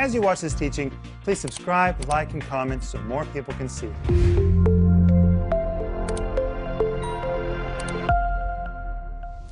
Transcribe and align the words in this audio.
As 0.00 0.14
you 0.14 0.22
watch 0.22 0.40
this 0.40 0.54
teaching, 0.54 0.90
please 1.24 1.38
subscribe, 1.38 2.08
like, 2.08 2.32
and 2.32 2.40
comment 2.40 2.82
so 2.82 2.98
more 3.02 3.26
people 3.26 3.52
can 3.52 3.68
see. 3.68 3.90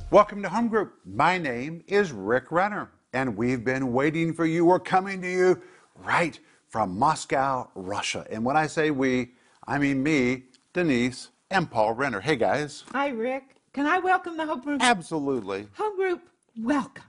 Welcome 0.09 0.41
to 0.41 0.49
Home 0.49 0.67
Group. 0.67 0.95
My 1.05 1.37
name 1.37 1.83
is 1.85 2.11
Rick 2.11 2.51
Renner, 2.51 2.89
and 3.13 3.37
we've 3.37 3.63
been 3.63 3.93
waiting 3.93 4.33
for 4.33 4.47
you. 4.47 4.65
We're 4.65 4.79
coming 4.79 5.21
to 5.21 5.29
you 5.29 5.61
right 6.03 6.39
from 6.67 6.97
Moscow, 6.97 7.69
Russia. 7.75 8.25
And 8.31 8.43
when 8.43 8.57
I 8.57 8.65
say 8.65 8.89
we, 8.89 9.33
I 9.67 9.77
mean 9.77 10.01
me, 10.01 10.45
Denise, 10.73 11.29
and 11.51 11.69
Paul 11.69 11.93
Renner. 11.93 12.21
Hey, 12.21 12.37
guys. 12.37 12.85
Hi, 12.91 13.09
Rick. 13.09 13.57
Can 13.71 13.85
I 13.85 13.99
welcome 13.99 14.35
the 14.35 14.47
Home 14.47 14.61
Group? 14.61 14.81
Absolutely. 14.81 15.67
Home 15.73 15.95
Group, 15.95 16.27
welcome. 16.57 17.03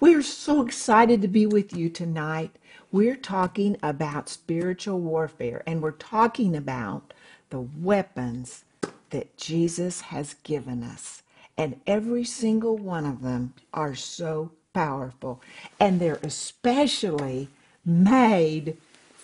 We're 0.00 0.22
so 0.22 0.64
excited 0.64 1.22
to 1.22 1.28
be 1.28 1.44
with 1.44 1.76
you 1.76 1.88
tonight. 1.88 2.56
We're 2.90 3.16
talking 3.16 3.76
about 3.82 4.30
spiritual 4.30 5.00
warfare, 5.00 5.62
and 5.66 5.82
we're 5.82 5.90
talking 5.90 6.56
about 6.56 7.12
the 7.50 7.60
weapons 7.60 8.64
that 9.10 9.36
Jesus 9.36 10.00
has 10.02 10.34
given 10.42 10.82
us. 10.82 11.22
And 11.56 11.80
every 11.86 12.24
single 12.24 12.78
one 12.78 13.04
of 13.04 13.22
them 13.22 13.52
are 13.74 13.94
so 13.94 14.52
powerful. 14.72 15.42
And 15.78 16.00
they're 16.00 16.20
especially 16.22 17.48
made 17.84 18.76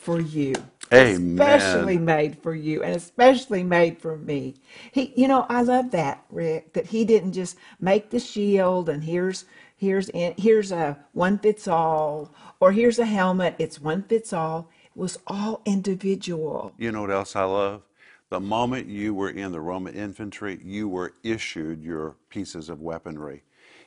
for 0.04 0.20
you. 0.20 0.54
Amen. 0.92 1.40
Especially 1.40 1.98
made 1.98 2.38
for 2.42 2.54
you 2.54 2.82
and 2.84 2.96
especially 2.96 3.64
made 3.64 3.98
for 3.98 4.18
me. 4.18 4.56
He 4.92 5.14
you 5.16 5.28
know, 5.28 5.46
I 5.48 5.62
love 5.62 5.92
that, 5.92 6.24
Rick, 6.30 6.74
that 6.74 6.88
he 6.88 7.04
didn't 7.06 7.32
just 7.34 7.56
make 7.80 8.10
the 8.10 8.20
shield 8.20 8.88
and 8.90 9.04
here's 9.04 9.46
here's 9.76 10.10
in, 10.10 10.34
here's 10.38 10.72
a 10.72 10.98
one 11.12 11.38
fits 11.38 11.68
all 11.68 12.34
or 12.60 12.72
here's 12.72 13.00
a 13.00 13.06
helmet, 13.06 13.56
it's 13.58 13.80
one 13.80 14.04
fits 14.04 14.32
all. 14.32 14.70
It 14.86 14.98
was 15.00 15.18
all 15.26 15.62
individual. 15.66 16.72
You 16.78 16.92
know 16.92 17.02
what 17.02 17.12
else 17.12 17.36
I 17.36 17.44
love? 17.44 17.82
The 18.30 18.40
moment 18.40 18.88
you 18.88 19.14
were 19.14 19.30
in 19.30 19.52
the 19.52 19.60
Roman 19.60 19.94
infantry, 19.94 20.60
you 20.64 20.88
were 20.88 21.14
issued 21.24 21.82
your 21.82 22.16
pieces 22.30 22.68
of 22.68 22.82
weaponry. 22.82 23.44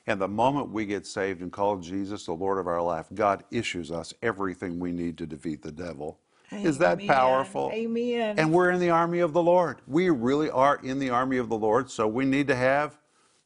And 0.08 0.22
the 0.22 0.28
moment 0.28 0.72
we 0.72 0.86
get 0.86 1.06
saved 1.06 1.42
and 1.42 1.52
call 1.52 1.78
Jesus 1.78 2.26
the 2.26 2.34
Lord 2.34 2.58
of 2.58 2.68
our 2.68 2.82
life, 2.82 3.08
God 3.14 3.44
issues 3.52 3.92
us 3.92 4.14
everything 4.22 4.80
we 4.80 4.94
need 4.94 5.18
to 5.18 5.26
defeat 5.26 5.62
the 5.62 5.72
devil. 5.72 6.20
Is 6.50 6.78
that 6.78 7.02
Amen. 7.02 7.08
powerful? 7.08 7.70
Amen. 7.74 8.40
And 8.40 8.54
we're 8.54 8.70
in 8.70 8.80
the 8.80 8.90
army 8.90 9.20
of 9.20 9.34
the 9.34 9.44
Lord. 9.44 9.82
We 9.86 10.10
really 10.10 10.50
are 10.50 10.80
in 10.82 11.00
the 11.00 11.10
army 11.10 11.38
of 11.38 11.50
the 11.50 11.58
Lord, 11.58 11.92
so 11.92 12.08
we 12.08 12.24
need 12.24 12.48
to 12.48 12.56
have 12.56 12.98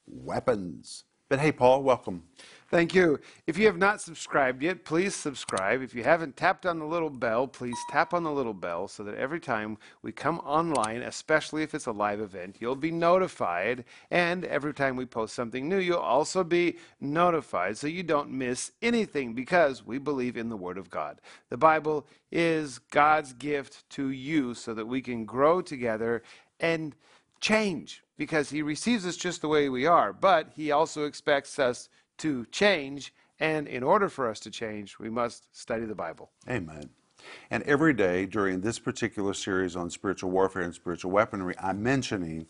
weapons. 0.05 1.05
But 1.27 1.39
hey, 1.39 1.51
Paul, 1.51 1.81
welcome. 1.81 2.23
Thank 2.71 2.95
you. 2.95 3.19
If 3.47 3.57
you 3.57 3.65
have 3.65 3.77
not 3.77 3.99
subscribed 3.99 4.63
yet, 4.63 4.85
please 4.85 5.13
subscribe. 5.13 5.81
If 5.81 5.93
you 5.93 6.05
haven't 6.05 6.37
tapped 6.37 6.65
on 6.65 6.79
the 6.79 6.85
little 6.85 7.09
bell, 7.09 7.45
please 7.45 7.75
tap 7.89 8.13
on 8.13 8.23
the 8.23 8.31
little 8.31 8.53
bell 8.53 8.87
so 8.87 9.03
that 9.03 9.15
every 9.15 9.41
time 9.41 9.77
we 10.01 10.13
come 10.13 10.39
online, 10.39 11.01
especially 11.01 11.63
if 11.63 11.75
it's 11.75 11.87
a 11.87 11.91
live 11.91 12.21
event, 12.21 12.55
you'll 12.61 12.77
be 12.77 12.89
notified. 12.89 13.83
And 14.09 14.45
every 14.45 14.73
time 14.73 14.95
we 14.95 15.05
post 15.05 15.35
something 15.35 15.67
new, 15.67 15.79
you'll 15.79 15.97
also 15.97 16.45
be 16.45 16.77
notified 17.01 17.77
so 17.77 17.87
you 17.87 18.03
don't 18.03 18.31
miss 18.31 18.71
anything 18.81 19.33
because 19.33 19.85
we 19.85 19.97
believe 19.97 20.37
in 20.37 20.47
the 20.47 20.55
Word 20.55 20.77
of 20.77 20.89
God. 20.89 21.19
The 21.49 21.57
Bible 21.57 22.07
is 22.31 22.79
God's 22.79 23.33
gift 23.33 23.83
to 23.89 24.11
you 24.11 24.53
so 24.53 24.73
that 24.75 24.87
we 24.87 25.01
can 25.01 25.25
grow 25.25 25.61
together 25.61 26.23
and 26.57 26.95
change 27.41 28.01
because 28.17 28.49
He 28.49 28.61
receives 28.61 29.05
us 29.05 29.17
just 29.17 29.41
the 29.41 29.49
way 29.49 29.67
we 29.67 29.85
are, 29.85 30.13
but 30.13 30.53
He 30.55 30.71
also 30.71 31.03
expects 31.03 31.59
us 31.59 31.89
to 32.21 32.45
change. 32.51 33.13
And 33.39 33.67
in 33.67 33.83
order 33.83 34.09
for 34.09 34.29
us 34.29 34.39
to 34.41 34.51
change, 34.51 34.99
we 34.99 35.09
must 35.09 35.55
study 35.57 35.85
the 35.85 35.95
Bible. 35.95 36.31
Amen. 36.49 36.89
And 37.49 37.63
every 37.63 37.93
day 37.93 38.25
during 38.25 38.61
this 38.61 38.79
particular 38.79 39.33
series 39.33 39.75
on 39.75 39.89
spiritual 39.89 40.31
warfare 40.31 40.63
and 40.63 40.73
spiritual 40.73 41.11
weaponry, 41.11 41.55
I'm 41.59 41.81
mentioning 41.81 42.47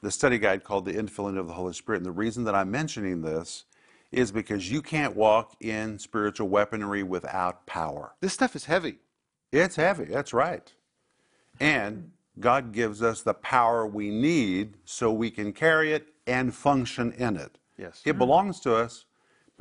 the 0.00 0.10
study 0.10 0.38
guide 0.38 0.64
called 0.64 0.84
The 0.84 0.92
Infilling 0.92 1.38
of 1.38 1.46
the 1.46 1.54
Holy 1.54 1.72
Spirit. 1.72 1.98
And 1.98 2.06
the 2.06 2.12
reason 2.12 2.44
that 2.44 2.54
I'm 2.54 2.70
mentioning 2.70 3.22
this 3.22 3.64
is 4.10 4.30
because 4.30 4.70
you 4.70 4.82
can't 4.82 5.16
walk 5.16 5.56
in 5.60 5.98
spiritual 5.98 6.48
weaponry 6.48 7.02
without 7.02 7.66
power. 7.66 8.12
This 8.20 8.32
stuff 8.32 8.54
is 8.54 8.66
heavy. 8.66 8.98
It's 9.50 9.76
heavy, 9.76 10.04
that's 10.04 10.32
right. 10.32 10.72
And 11.60 12.12
God 12.40 12.72
gives 12.72 13.02
us 13.02 13.22
the 13.22 13.34
power 13.34 13.86
we 13.86 14.10
need 14.10 14.76
so 14.84 15.12
we 15.12 15.30
can 15.30 15.52
carry 15.52 15.92
it 15.92 16.08
and 16.26 16.54
function 16.54 17.12
in 17.12 17.36
it. 17.36 17.58
Yes. 17.76 18.02
It 18.04 18.18
belongs 18.18 18.60
to 18.60 18.74
us, 18.74 19.04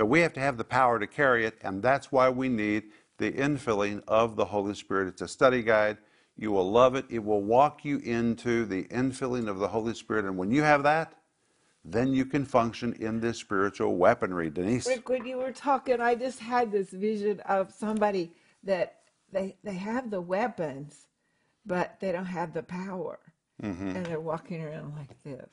but 0.02 0.08
we 0.08 0.22
have 0.22 0.34
to 0.34 0.40
have 0.40 0.58
the 0.58 0.64
power 0.64 0.98
to 0.98 1.06
carry 1.06 1.46
it, 1.46 1.60
and 1.62 1.84
that's 1.84 2.12
why 2.12 2.28
we 2.28 2.50
need 2.50 2.86
the 3.20 3.32
infilling 3.32 4.02
of 4.08 4.36
the 4.36 4.46
Holy 4.46 4.74
Spirit. 4.74 5.08
It's 5.10 5.22
a 5.22 5.28
study 5.28 5.62
guide. 5.62 6.00
You 6.36 6.52
will 6.52 6.72
love 6.72 6.96
it. 6.96 7.06
It 7.08 7.24
will 7.24 7.44
walk 7.44 7.86
you 7.86 8.00
into 8.00 8.66
the 8.66 8.86
infilling 8.86 9.48
of 9.48 9.60
the 9.60 9.68
Holy 9.68 9.94
Spirit, 9.94 10.26
and 10.26 10.40
when 10.40 10.50
you 10.50 10.64
have 10.64 10.82
that, 10.82 11.14
then 11.86 12.14
you 12.16 12.26
can 12.26 12.46
function 12.46 12.94
in 12.94 13.20
this 13.20 13.38
spiritual 13.38 13.96
weaponry. 13.96 14.50
Denise? 14.50 14.88
Rick, 14.88 15.08
when 15.08 15.24
you 15.24 15.38
were 15.38 15.52
talking, 15.52 16.02
I 16.02 16.16
just 16.16 16.40
had 16.40 16.72
this 16.72 16.90
vision 16.90 17.40
of 17.42 17.72
somebody 17.72 18.32
that 18.64 19.02
they 19.32 19.56
they 19.64 19.76
have 19.76 20.10
the 20.10 20.22
weapons, 20.22 21.06
but 21.64 22.00
they 22.00 22.12
don't 22.12 22.26
have 22.26 22.56
the 22.56 22.64
power, 22.64 23.20
Mm-hmm. 23.62 23.90
and 23.98 24.06
they're 24.08 24.20
walking 24.20 24.64
around 24.64 24.96
like 24.96 25.16
this, 25.24 25.48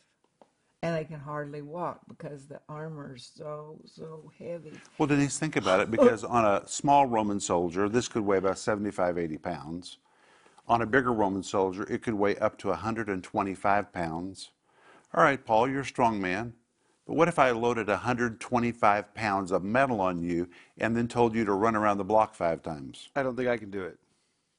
and 0.83 0.97
they 0.97 1.05
can 1.05 1.19
hardly 1.19 1.62
walk 1.62 2.00
because 2.09 2.47
the 2.47 2.61
armor's 2.69 3.31
so 3.34 3.81
so 3.84 4.31
heavy. 4.39 4.72
Well, 4.97 5.06
Denise, 5.06 5.39
think 5.39 5.56
about 5.56 5.81
it 5.81 5.91
because 5.91 6.25
on 6.25 6.44
a 6.44 6.66
small 6.66 7.06
Roman 7.06 7.41
soldier, 7.41 7.89
this 7.89 8.09
could 8.09 8.22
weigh 8.22 8.39
about 8.39 8.59
75, 8.59 9.19
80 9.19 9.38
pounds. 9.38 9.99
On 10.69 10.83
a 10.83 10.87
bigger 10.87 11.12
Roman 11.12 11.43
soldier, 11.43 11.84
it 11.91 12.03
could 12.03 12.15
weigh 12.15 12.37
up 12.37 12.59
to 12.59 12.69
125 12.69 13.93
pounds. 13.93 14.50
All 15.15 15.25
right, 15.25 15.44
Paul, 15.44 15.69
you're 15.69 15.81
a 15.81 15.84
strong 15.84 16.21
man. 16.21 16.53
But 17.06 17.15
what 17.15 17.28
if 17.28 17.38
I 17.38 17.50
loaded 17.53 17.88
125 17.88 19.15
pounds 19.15 19.50
of 19.50 19.65
metal 19.65 20.00
on 20.03 20.22
you 20.22 20.49
and 20.77 20.94
then 20.94 21.09
told 21.09 21.34
you 21.34 21.47
to 21.47 21.53
run 21.55 21.75
around 21.75 21.97
the 21.97 22.05
block 22.05 22.34
five 22.34 22.62
times? 22.62 23.09
I 23.17 23.22
don't 23.22 23.34
think 23.34 23.49
I 23.49 23.56
can 23.56 23.71
do 23.71 23.83
it. 23.83 23.99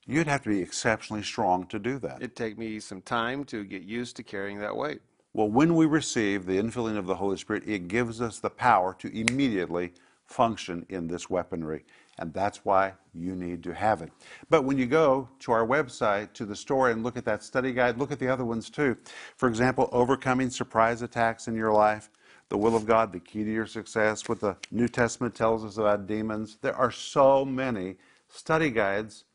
You'd 0.07 0.25
have 0.25 0.41
to 0.43 0.49
be 0.49 0.59
exceptionally 0.59 1.21
strong 1.21 1.67
to 1.67 1.77
do 1.77 1.99
that. 1.99 2.17
It'd 2.17 2.35
take 2.35 2.57
me 2.57 2.79
some 2.79 3.03
time 3.03 3.43
to 3.45 3.63
get 3.63 3.83
used 3.83 4.15
to 4.15 4.23
carrying 4.23 4.57
that 4.57 4.75
weight. 4.75 5.01
Well, 5.33 5.47
when 5.49 5.75
we 5.75 5.85
receive 5.85 6.45
the 6.45 6.57
infilling 6.57 6.97
of 6.97 7.05
the 7.05 7.15
Holy 7.15 7.37
Spirit, 7.37 7.63
it 7.67 7.87
gives 7.87 8.19
us 8.19 8.39
the 8.39 8.49
power 8.49 8.95
to 8.99 9.15
immediately 9.15 9.93
function 10.25 10.85
in 10.89 11.07
this 11.07 11.29
weaponry. 11.29 11.85
And 12.17 12.33
that's 12.33 12.65
why 12.65 12.93
you 13.13 13.35
need 13.35 13.63
to 13.63 13.73
have 13.73 14.01
it. 14.01 14.11
But 14.49 14.63
when 14.63 14.77
you 14.77 14.85
go 14.85 15.29
to 15.39 15.51
our 15.51 15.65
website, 15.65 16.33
to 16.33 16.45
the 16.45 16.55
store, 16.55 16.89
and 16.89 17.03
look 17.03 17.15
at 17.15 17.25
that 17.25 17.43
study 17.43 17.71
guide, 17.71 17.97
look 17.97 18.11
at 18.11 18.19
the 18.19 18.27
other 18.27 18.43
ones 18.43 18.69
too. 18.69 18.97
For 19.37 19.47
example, 19.47 19.87
overcoming 19.91 20.49
surprise 20.49 21.01
attacks 21.01 21.47
in 21.47 21.55
your 21.55 21.71
life, 21.71 22.09
the 22.49 22.57
will 22.57 22.75
of 22.75 22.85
God, 22.85 23.13
the 23.13 23.19
key 23.19 23.43
to 23.43 23.51
your 23.51 23.67
success, 23.67 24.27
what 24.27 24.39
the 24.39 24.57
New 24.71 24.87
Testament 24.87 25.35
tells 25.35 25.63
us 25.63 25.77
about 25.77 26.07
demons. 26.07 26.57
There 26.61 26.75
are 26.75 26.91
so 26.91 27.45
many 27.45 27.97
study 28.27 28.71
guides. 28.71 29.25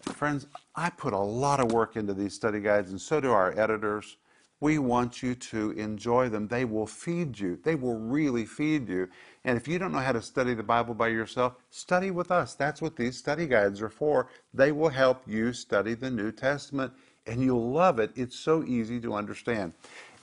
Friends, 0.00 0.46
I 0.74 0.90
put 0.90 1.12
a 1.12 1.18
lot 1.18 1.60
of 1.60 1.72
work 1.72 1.96
into 1.96 2.14
these 2.14 2.34
study 2.34 2.60
guides, 2.60 2.90
and 2.90 3.00
so 3.00 3.20
do 3.20 3.30
our 3.30 3.58
editors. 3.58 4.16
We 4.64 4.78
want 4.78 5.22
you 5.22 5.34
to 5.34 5.72
enjoy 5.72 6.30
them. 6.30 6.48
They 6.48 6.64
will 6.64 6.86
feed 6.86 7.38
you. 7.38 7.58
They 7.62 7.74
will 7.74 7.98
really 7.98 8.46
feed 8.46 8.88
you. 8.88 9.10
And 9.44 9.58
if 9.58 9.68
you 9.68 9.78
don't 9.78 9.92
know 9.92 9.98
how 9.98 10.12
to 10.12 10.22
study 10.22 10.54
the 10.54 10.62
Bible 10.62 10.94
by 10.94 11.08
yourself, 11.08 11.56
study 11.68 12.10
with 12.10 12.30
us. 12.30 12.54
That's 12.54 12.80
what 12.80 12.96
these 12.96 13.18
study 13.18 13.46
guides 13.46 13.82
are 13.82 13.90
for. 13.90 14.30
They 14.54 14.72
will 14.72 14.88
help 14.88 15.20
you 15.26 15.52
study 15.52 15.92
the 15.92 16.10
New 16.10 16.32
Testament, 16.32 16.94
and 17.26 17.42
you'll 17.42 17.72
love 17.72 17.98
it. 17.98 18.12
It's 18.16 18.38
so 18.38 18.64
easy 18.64 18.98
to 19.00 19.12
understand. 19.12 19.74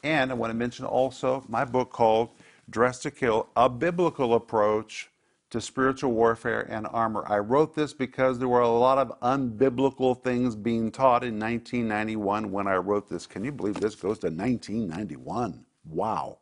And 0.01 0.31
I 0.31 0.33
want 0.33 0.49
to 0.49 0.57
mention 0.57 0.85
also 0.85 1.43
my 1.47 1.63
book 1.63 1.91
called 1.91 2.29
Dressed 2.67 3.03
to 3.03 3.11
Kill 3.11 3.47
A 3.55 3.69
Biblical 3.69 4.33
Approach 4.33 5.10
to 5.51 5.61
spiritual 5.61 6.13
warfare 6.13 6.61
and 6.69 6.87
armor. 6.91 7.25
I 7.27 7.39
wrote 7.39 7.75
this 7.75 7.93
because 7.93 8.39
there 8.39 8.47
were 8.47 8.61
a 8.61 8.69
lot 8.69 8.97
of 8.97 9.19
unbiblical 9.19 10.19
things 10.21 10.55
being 10.55 10.89
taught 10.91 11.23
in 11.23 11.37
1991 11.37 12.51
when 12.51 12.67
I 12.67 12.75
wrote 12.75 13.09
this. 13.09 13.27
Can 13.27 13.43
you 13.43 13.51
believe 13.51 13.75
this 13.75 13.95
goes 13.95 14.17
to 14.19 14.27
1991? 14.27 15.65
Wow. 15.85 16.39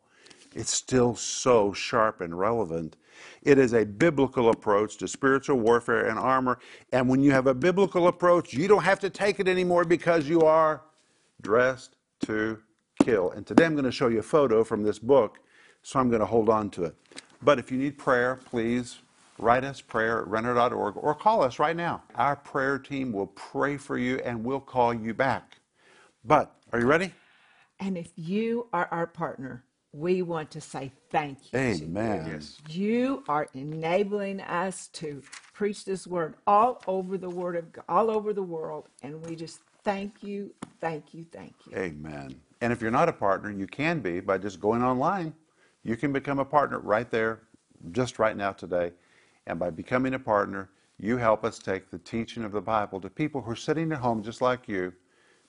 It's 0.54 0.72
still 0.72 1.14
so 1.16 1.72
sharp 1.72 2.20
and 2.20 2.38
relevant. 2.38 2.96
It 3.42 3.58
is 3.58 3.74
a 3.74 3.84
biblical 3.84 4.50
approach 4.50 4.96
to 4.98 5.08
spiritual 5.08 5.58
warfare 5.58 6.06
and 6.06 6.18
armor. 6.18 6.60
And 6.92 7.08
when 7.08 7.20
you 7.20 7.32
have 7.32 7.48
a 7.48 7.54
biblical 7.54 8.06
approach, 8.08 8.54
you 8.54 8.68
don't 8.68 8.82
have 8.82 9.00
to 9.00 9.10
take 9.10 9.40
it 9.40 9.48
anymore 9.48 9.84
because 9.84 10.28
you 10.28 10.42
are 10.42 10.82
dressed 11.42 11.96
to 12.26 12.60
kill. 13.02 13.32
And 13.32 13.44
today 13.44 13.64
I'm 13.64 13.74
going 13.74 13.84
to 13.84 13.92
show 13.92 14.08
you 14.08 14.20
a 14.20 14.22
photo 14.22 14.62
from 14.62 14.82
this 14.82 14.98
book, 14.98 15.40
so 15.82 15.98
I'm 15.98 16.08
going 16.08 16.20
to 16.20 16.26
hold 16.26 16.48
on 16.48 16.70
to 16.70 16.84
it. 16.84 16.96
But 17.42 17.58
if 17.58 17.70
you 17.70 17.78
need 17.78 17.96
prayer, 17.98 18.36
please 18.36 18.98
write 19.38 19.64
us 19.64 19.80
prayer 19.80 20.20
at 20.20 20.28
renner.org 20.28 20.96
or 20.96 21.14
call 21.14 21.42
us 21.42 21.58
right 21.58 21.76
now. 21.76 22.02
Our 22.14 22.36
prayer 22.36 22.78
team 22.78 23.12
will 23.12 23.28
pray 23.28 23.76
for 23.76 23.96
you 23.96 24.18
and 24.18 24.44
we'll 24.44 24.60
call 24.60 24.92
you 24.92 25.14
back. 25.14 25.58
But 26.24 26.54
are 26.72 26.80
you 26.80 26.86
ready? 26.86 27.12
And 27.78 27.96
if 27.96 28.12
you 28.16 28.66
are 28.72 28.88
our 28.90 29.06
partner, 29.06 29.64
we 29.92 30.22
want 30.22 30.50
to 30.52 30.60
say 30.60 30.92
thank 31.10 31.38
you. 31.44 31.58
to 31.58 31.76
you. 31.76 31.84
Amen. 31.84 32.26
Yes. 32.30 32.58
You 32.68 33.24
are 33.26 33.48
enabling 33.54 34.40
us 34.42 34.88
to 34.88 35.22
preach 35.54 35.84
this 35.84 36.06
word 36.06 36.34
all 36.46 36.82
over 36.86 37.16
the 37.16 37.30
word 37.30 37.56
of 37.56 37.72
God, 37.72 37.84
all 37.88 38.10
over 38.10 38.32
the 38.32 38.42
world, 38.42 38.88
and 39.02 39.24
we 39.26 39.34
just 39.34 39.60
thank 39.82 40.22
you, 40.22 40.52
thank 40.80 41.14
you, 41.14 41.24
thank 41.32 41.54
you. 41.66 41.76
Amen. 41.76 42.36
And 42.60 42.72
if 42.72 42.82
you're 42.82 42.90
not 42.90 43.08
a 43.08 43.12
partner, 43.12 43.50
you 43.50 43.66
can 43.66 44.00
be 44.00 44.20
by 44.20 44.38
just 44.38 44.60
going 44.60 44.82
online. 44.82 45.34
You 45.82 45.96
can 45.96 46.12
become 46.12 46.38
a 46.38 46.44
partner 46.44 46.78
right 46.78 47.10
there, 47.10 47.40
just 47.92 48.18
right 48.18 48.36
now 48.36 48.52
today. 48.52 48.92
And 49.46 49.58
by 49.58 49.70
becoming 49.70 50.14
a 50.14 50.18
partner, 50.18 50.70
you 50.98 51.16
help 51.16 51.44
us 51.44 51.58
take 51.58 51.90
the 51.90 51.98
teaching 51.98 52.44
of 52.44 52.52
the 52.52 52.60
Bible 52.60 53.00
to 53.00 53.08
people 53.08 53.40
who 53.40 53.52
are 53.52 53.56
sitting 53.56 53.90
at 53.92 53.98
home 53.98 54.22
just 54.22 54.42
like 54.42 54.68
you, 54.68 54.92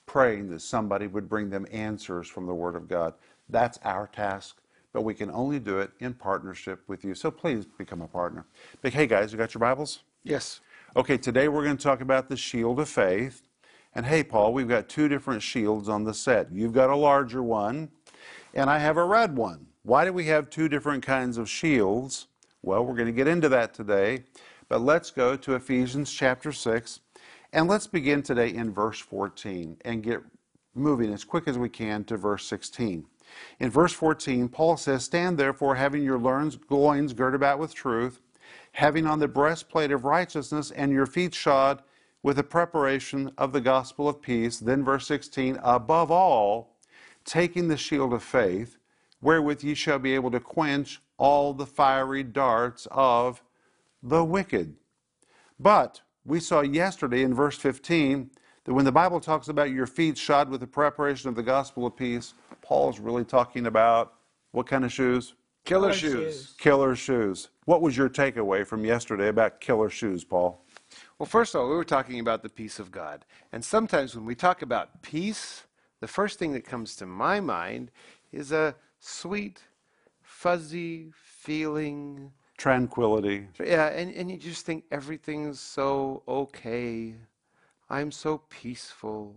praying 0.06 0.50
that 0.50 0.62
somebody 0.62 1.08
would 1.08 1.28
bring 1.28 1.50
them 1.50 1.68
answers 1.72 2.28
from 2.28 2.46
the 2.46 2.54
Word 2.54 2.76
of 2.76 2.88
God. 2.88 3.14
That's 3.50 3.78
our 3.84 4.08
task, 4.08 4.62
but 4.94 5.02
we 5.02 5.14
can 5.14 5.30
only 5.32 5.60
do 5.60 5.80
it 5.80 5.92
in 6.00 6.14
partnership 6.14 6.82
with 6.88 7.04
you. 7.04 7.14
So 7.14 7.30
please 7.30 7.66
become 7.66 8.02
a 8.02 8.08
partner. 8.08 8.46
But 8.82 8.94
hey, 8.94 9.08
guys, 9.08 9.34
you 9.34 9.38
got 9.38 9.54
your 9.54 9.60
Bibles? 9.60 10.00
Yes. 10.24 10.62
Okay, 10.96 11.18
today 11.18 11.50
we're 11.50 11.64
going 11.64 11.78
to 11.78 11.84
talk 11.84 12.00
about 12.00 12.30
the 12.30 12.38
shield 12.38 12.80
of 12.80 12.88
faith. 12.88 13.42
And 13.94 14.06
hey, 14.06 14.24
Paul, 14.24 14.54
we've 14.54 14.70
got 14.70 14.88
two 14.88 15.10
different 15.10 15.42
shields 15.42 15.90
on 15.90 16.06
the 16.06 16.14
set. 16.14 16.50
You've 16.54 16.74
got 16.74 16.90
a 16.90 16.96
larger 16.96 17.44
one, 17.44 17.90
and 18.54 18.70
I 18.70 18.78
have 18.80 18.96
a 18.96 19.04
red 19.04 19.36
one. 19.36 19.68
Why 19.84 20.06
do 20.06 20.14
we 20.14 20.26
have 20.26 20.52
two 20.52 20.70
different 20.70 21.04
kinds 21.04 21.40
of 21.40 21.50
shields? 21.50 22.28
Well, 22.62 22.86
we're 22.86 22.96
going 22.96 23.08
to 23.08 23.12
get 23.12 23.28
into 23.28 23.50
that 23.50 23.74
today. 23.74 24.26
But 24.70 24.82
let's 24.82 25.10
go 25.10 25.36
to 25.36 25.56
Ephesians 25.56 26.12
chapter 26.14 26.52
6, 26.52 27.00
and 27.52 27.68
let's 27.68 27.88
begin 27.88 28.22
today 28.22 28.54
in 28.54 28.72
verse 28.72 29.00
14 29.00 29.78
and 29.84 30.04
get 30.04 30.22
moving 30.76 31.12
as 31.12 31.24
quick 31.24 31.48
as 31.48 31.58
we 31.58 31.68
can 31.68 32.04
to 32.06 32.16
verse 32.16 32.46
16. 32.46 33.06
In 33.60 33.70
verse 33.72 33.92
14, 33.92 34.50
Paul 34.50 34.78
says, 34.78 35.04
Stand 35.04 35.38
therefore, 35.38 35.76
having 35.76 36.04
your 36.04 36.20
loins 36.20 36.56
girded 37.14 37.36
about 37.36 37.58
with 37.58 37.74
truth, 37.74 38.22
having 38.74 39.08
on 39.08 39.20
the 39.20 39.28
breastplate 39.28 39.92
of 39.92 40.06
righteousness, 40.06 40.70
and 40.72 40.92
your 40.92 41.08
feet 41.08 41.34
shod 41.34 41.82
with 42.22 42.36
the 42.36 42.44
preparation 42.44 43.32
of 43.36 43.52
the 43.52 43.62
gospel 43.62 44.08
of 44.08 44.22
peace. 44.22 44.60
Then, 44.60 44.86
verse 44.86 45.08
16, 45.08 45.60
above 45.64 46.12
all, 46.12 46.78
taking 47.26 47.68
the 47.68 47.78
shield 47.78 48.14
of 48.14 48.22
faith, 48.22 48.78
wherewith 49.22 49.64
ye 49.64 49.74
shall 49.74 50.00
be 50.00 50.16
able 50.16 50.32
to 50.32 50.40
quench 50.40 51.02
all 51.18 51.54
the 51.54 51.66
fiery 51.66 52.24
darts 52.24 52.88
of 52.92 53.44
the 54.02 54.24
wicked. 54.24 54.76
But 55.60 56.02
we 56.26 56.40
saw 56.40 56.62
yesterday 56.62 57.22
in 57.24 57.34
verse 57.34 57.58
15 57.58 58.32
that 58.64 58.74
when 58.74 58.86
the 58.86 58.92
Bible 58.92 59.20
talks 59.20 59.48
about 59.48 59.72
your 59.72 59.88
feet 59.88 60.18
shod 60.18 60.50
with 60.50 60.60
the 60.60 60.68
preparation 60.68 61.30
of 61.30 61.36
the 61.36 61.44
gospel 61.44 61.86
of 61.86 61.96
peace, 61.96 62.34
Paul's 62.62 63.00
really 63.00 63.26
talking 63.26 63.68
about 63.68 64.14
what 64.52 64.68
kind 64.68 64.86
of 64.86 64.92
shoes? 64.92 65.36
Killer, 65.64 65.90
Killer 65.90 65.94
shoes. 65.94 66.14
shoes. 66.14 66.56
Killer 66.58 66.96
shoes. 66.96 67.50
What 67.66 67.82
was 67.82 67.96
your 67.96 68.10
takeaway 68.10 68.66
from 68.66 68.84
yesterday 68.84 69.28
about 69.28 69.62
killer 69.62 69.90
shoes, 69.90 70.24
Paul? 70.24 70.66
Well, 71.20 71.28
first 71.28 71.54
of 71.54 71.62
all, 71.62 71.70
we 71.70 71.76
were 71.76 71.84
talking 71.84 72.20
about 72.20 72.42
the 72.42 72.50
peace 72.50 72.80
of 72.80 72.92
God. 72.92 73.26
And 73.52 73.64
sometimes 73.64 74.16
when 74.16 74.26
we 74.26 74.34
talk 74.34 74.64
about 74.64 75.02
peace, 75.04 75.64
the 76.00 76.08
first 76.08 76.40
thing 76.40 76.52
that 76.54 76.66
comes 76.66 76.96
to 76.98 77.06
my 77.06 77.40
mind 77.40 77.92
is 78.32 78.52
a 78.52 78.76
sweet, 79.02 79.62
fuzzy 80.22 81.12
feeling. 81.14 82.32
Tranquility. 82.58 83.48
Yeah, 83.60 83.88
and, 83.88 84.14
and 84.14 84.32
you 84.32 84.38
just 84.38 84.66
think 84.66 84.86
everything's 84.92 85.60
so 85.60 86.24
okay. 86.28 87.16
I'm 87.90 88.12
so 88.12 88.38
peaceful. 88.50 89.36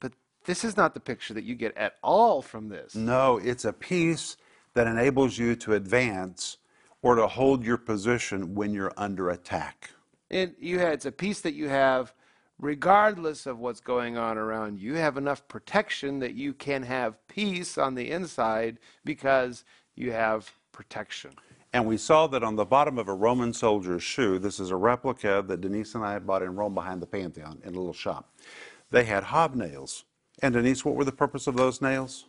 But 0.00 0.14
this 0.44 0.64
is 0.64 0.76
not 0.76 0.94
the 0.94 1.00
picture 1.00 1.34
that 1.34 1.44
you 1.44 1.54
get 1.54 1.76
at 1.76 1.94
all 2.02 2.42
from 2.42 2.68
this. 2.68 2.96
No, 2.96 3.36
it's 3.36 3.64
a 3.64 3.72
peace 3.72 4.36
that 4.74 4.86
enables 4.86 5.38
you 5.38 5.54
to 5.56 5.74
advance 5.74 6.56
or 7.02 7.14
to 7.14 7.26
hold 7.26 7.64
your 7.64 7.76
position 7.76 8.54
when 8.54 8.72
you're 8.72 8.92
under 8.96 9.30
attack. 9.30 9.90
It, 10.30 10.56
you 10.58 10.78
have, 10.80 10.92
it's 10.94 11.06
a 11.06 11.12
peace 11.12 11.40
that 11.42 11.54
you 11.54 11.68
have 11.68 12.12
regardless 12.60 13.46
of 13.46 13.58
what's 13.58 13.80
going 13.80 14.16
on 14.16 14.36
around 14.38 14.78
you. 14.80 14.92
You 14.92 14.98
have 14.98 15.16
enough 15.16 15.46
protection 15.48 16.18
that 16.20 16.34
you 16.34 16.52
can 16.52 16.82
have 16.82 17.26
peace 17.28 17.78
on 17.78 17.94
the 17.94 18.10
inside 18.10 18.78
because 19.04 19.64
you 19.94 20.12
have 20.12 20.50
protection. 20.72 21.32
And 21.72 21.86
we 21.86 21.98
saw 21.98 22.26
that 22.28 22.42
on 22.42 22.56
the 22.56 22.64
bottom 22.64 22.98
of 22.98 23.08
a 23.08 23.14
Roman 23.14 23.52
soldier's 23.52 24.02
shoe, 24.02 24.38
this 24.38 24.58
is 24.58 24.70
a 24.70 24.76
replica 24.76 25.44
that 25.46 25.60
Denise 25.60 25.94
and 25.94 26.04
I 26.04 26.12
had 26.14 26.26
bought 26.26 26.42
in 26.42 26.56
Rome 26.56 26.74
behind 26.74 27.02
the 27.02 27.06
Pantheon 27.06 27.60
in 27.62 27.74
a 27.74 27.78
little 27.78 27.92
shop. 27.92 28.30
They 28.90 29.04
had 29.04 29.24
hobnails. 29.24 30.04
And 30.42 30.54
Denise, 30.54 30.84
what 30.84 30.94
were 30.94 31.04
the 31.04 31.12
purpose 31.12 31.46
of 31.46 31.56
those 31.56 31.82
nails? 31.82 32.26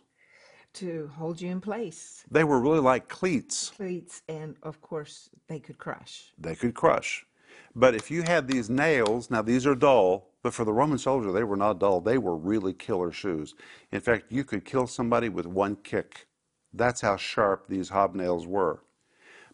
To 0.74 1.10
hold 1.16 1.40
you 1.40 1.50
in 1.50 1.60
place, 1.60 2.24
They 2.30 2.44
were 2.44 2.60
really 2.60 2.78
like 2.80 3.08
cleats. 3.08 3.70
cleats, 3.76 4.22
and 4.28 4.56
of 4.62 4.80
course, 4.80 5.30
they 5.48 5.58
could 5.58 5.78
crush. 5.78 6.32
They 6.38 6.54
could 6.54 6.74
crush. 6.74 7.26
But 7.74 7.94
if 7.94 8.10
you 8.10 8.22
had 8.22 8.48
these 8.48 8.68
nails, 8.68 9.30
now 9.30 9.42
these 9.42 9.66
are 9.66 9.74
dull, 9.74 10.30
but 10.42 10.54
for 10.54 10.64
the 10.64 10.72
Roman 10.72 10.98
soldier, 10.98 11.32
they 11.32 11.44
were 11.44 11.56
not 11.56 11.78
dull. 11.78 12.00
They 12.00 12.18
were 12.18 12.36
really 12.36 12.72
killer 12.72 13.12
shoes. 13.12 13.54
In 13.92 14.00
fact, 14.00 14.30
you 14.30 14.44
could 14.44 14.64
kill 14.64 14.86
somebody 14.86 15.28
with 15.28 15.46
one 15.46 15.76
kick. 15.76 16.26
That's 16.72 17.00
how 17.00 17.16
sharp 17.16 17.66
these 17.68 17.90
hobnails 17.90 18.46
were. 18.46 18.82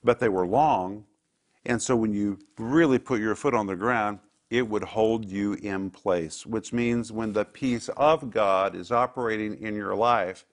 But 0.04 0.20
they 0.20 0.28
were 0.28 0.46
long, 0.46 1.04
and 1.64 1.82
so 1.82 1.96
when 1.96 2.12
you 2.12 2.38
really 2.58 2.98
put 2.98 3.20
your 3.20 3.34
foot 3.34 3.54
on 3.54 3.66
the 3.66 3.76
ground, 3.76 4.20
it 4.50 4.68
would 4.68 4.84
hold 4.84 5.24
you 5.24 5.54
in 5.54 5.90
place, 5.90 6.46
which 6.46 6.72
means 6.72 7.10
when 7.10 7.32
the 7.32 7.44
peace 7.44 7.88
of 7.96 8.30
God 8.30 8.76
is 8.76 8.92
operating 8.92 9.60
in 9.60 9.74
your 9.74 9.96
life, 9.96 10.46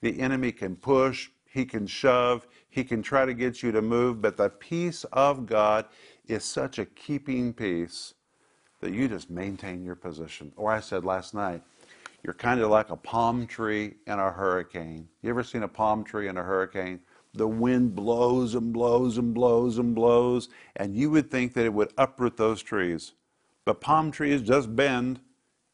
the 0.00 0.20
enemy 0.20 0.52
can 0.52 0.76
push, 0.76 1.30
he 1.44 1.64
can 1.64 1.86
shove, 1.86 2.46
he 2.68 2.84
can 2.84 3.02
try 3.02 3.26
to 3.26 3.34
get 3.34 3.62
you 3.62 3.72
to 3.72 3.82
move, 3.82 4.22
but 4.22 4.36
the 4.36 4.48
peace 4.48 5.04
of 5.12 5.46
God 5.46 5.86
is 6.26 6.44
such 6.44 6.78
a 6.78 6.86
keeping 6.86 7.52
peace 7.52 8.14
that 8.80 8.92
you 8.92 9.08
just 9.08 9.30
maintain 9.30 9.84
your 9.84 9.94
position. 9.94 10.52
Or 10.56 10.72
I 10.72 10.80
said 10.80 11.04
last 11.04 11.34
night, 11.34 11.62
you're 12.22 12.34
kind 12.34 12.60
of 12.60 12.70
like 12.70 12.90
a 12.90 12.96
palm 12.96 13.46
tree 13.46 13.94
in 14.06 14.18
a 14.18 14.30
hurricane. 14.30 15.08
You 15.22 15.30
ever 15.30 15.42
seen 15.42 15.62
a 15.62 15.68
palm 15.68 16.04
tree 16.04 16.28
in 16.28 16.36
a 16.36 16.42
hurricane? 16.42 17.00
The 17.34 17.48
wind 17.48 17.94
blows 17.94 18.54
and 18.54 18.72
blows 18.72 19.18
and 19.18 19.34
blows 19.34 19.78
and 19.78 19.94
blows, 19.94 20.48
and 20.76 20.94
you 20.94 21.10
would 21.10 21.30
think 21.30 21.54
that 21.54 21.64
it 21.64 21.72
would 21.72 21.92
uproot 21.96 22.36
those 22.36 22.62
trees. 22.62 23.14
But 23.64 23.80
palm 23.80 24.10
trees 24.10 24.42
just 24.42 24.74
bend, 24.76 25.20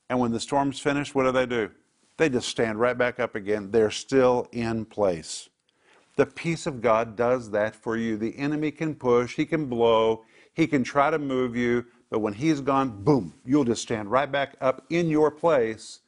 and 0.08 0.20
when 0.20 0.30
the 0.30 0.40
storm's 0.40 0.78
finished, 0.78 1.14
what 1.14 1.24
do 1.24 1.32
they 1.32 1.46
do? 1.46 1.70
They 2.16 2.28
just 2.28 2.48
stand 2.48 2.78
right 2.78 2.96
back 2.96 3.20
up 3.20 3.34
again. 3.34 3.70
They're 3.70 3.90
still 3.90 4.48
in 4.52 4.84
place. 4.84 5.48
The 6.18 6.26
peace 6.26 6.66
of 6.66 6.80
God 6.80 7.14
does 7.14 7.52
that 7.52 7.76
for 7.76 7.96
you. 7.96 8.16
The 8.16 8.36
enemy 8.36 8.72
can 8.72 8.96
push, 8.96 9.36
he 9.36 9.46
can 9.46 9.66
blow, 9.66 10.24
he 10.52 10.66
can 10.66 10.82
try 10.82 11.12
to 11.12 11.18
move 11.20 11.54
you, 11.54 11.86
but 12.10 12.18
when 12.18 12.32
he's 12.32 12.60
gone, 12.60 13.04
boom, 13.04 13.34
you'll 13.44 13.62
just 13.62 13.82
stand 13.82 14.10
right 14.10 14.30
back 14.30 14.56
up 14.60 14.84
in 14.90 15.08
your 15.08 15.30
place 15.30 16.00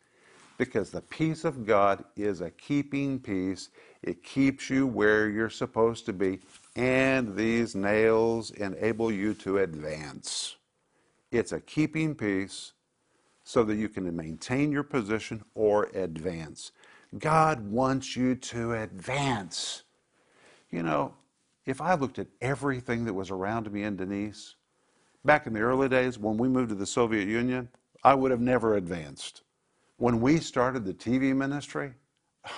because 0.58 0.90
the 0.90 1.00
peace 1.00 1.44
of 1.44 1.64
God 1.64 2.04
is 2.16 2.40
a 2.40 2.50
keeping 2.50 3.20
peace. 3.20 3.68
It 4.02 4.25
keeps 4.25 4.68
you 4.68 4.84
where 4.84 5.28
you're 5.28 5.49
supposed 5.49 6.06
to 6.06 6.12
be, 6.12 6.40
and 6.75 7.37
these 7.37 7.76
nails 7.76 8.50
enable 8.50 9.12
you 9.12 9.32
to 9.34 9.58
advance. 9.58 10.56
It's 11.30 11.52
a 11.52 11.61
keeping 11.61 12.16
peace 12.16 12.73
so 13.44 13.62
that 13.62 13.76
you 13.76 13.88
can 13.88 14.16
maintain 14.16 14.73
your 14.73 14.82
position 14.82 15.44
or 15.54 15.84
advance. 15.94 16.73
God 17.16 17.70
wants 17.70 18.16
you 18.16 18.34
to 18.34 18.73
advance. 18.73 19.84
You 20.70 20.82
know, 20.84 21.14
if 21.66 21.80
I 21.80 21.94
looked 21.94 22.18
at 22.18 22.28
everything 22.40 23.04
that 23.04 23.14
was 23.14 23.30
around 23.30 23.70
me 23.72 23.82
in 23.82 23.96
Denise, 23.96 24.54
back 25.24 25.46
in 25.46 25.52
the 25.52 25.60
early 25.60 25.88
days 25.88 26.18
when 26.18 26.36
we 26.36 26.48
moved 26.48 26.70
to 26.70 26.74
the 26.74 26.86
Soviet 26.86 27.26
Union, 27.26 27.68
I 28.04 28.14
would 28.14 28.30
have 28.30 28.40
never 28.40 28.76
advanced. 28.76 29.42
When 29.96 30.20
we 30.20 30.38
started 30.38 30.84
the 30.84 30.94
TV 30.94 31.34
ministry, 31.36 31.92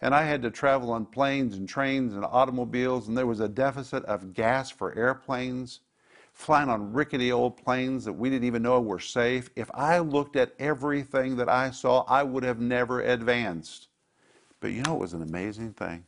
and 0.00 0.14
I 0.14 0.22
had 0.24 0.42
to 0.42 0.50
travel 0.50 0.92
on 0.92 1.06
planes 1.06 1.56
and 1.56 1.68
trains 1.68 2.14
and 2.14 2.24
automobiles, 2.24 3.08
and 3.08 3.16
there 3.16 3.26
was 3.26 3.40
a 3.40 3.48
deficit 3.48 4.04
of 4.04 4.34
gas 4.34 4.70
for 4.70 4.96
airplanes, 4.96 5.80
flying 6.32 6.68
on 6.68 6.92
rickety 6.92 7.32
old 7.32 7.56
planes 7.56 8.04
that 8.04 8.12
we 8.12 8.30
didn't 8.30 8.46
even 8.46 8.62
know 8.62 8.80
were 8.80 9.00
safe. 9.00 9.50
If 9.56 9.70
I 9.74 9.98
looked 9.98 10.36
at 10.36 10.54
everything 10.58 11.36
that 11.36 11.48
I 11.48 11.70
saw, 11.70 12.04
I 12.06 12.22
would 12.22 12.44
have 12.44 12.60
never 12.60 13.00
advanced. 13.00 13.88
But 14.60 14.72
you 14.72 14.82
know, 14.82 14.94
it 14.94 15.00
was 15.00 15.14
an 15.14 15.22
amazing 15.22 15.72
thing. 15.72 16.04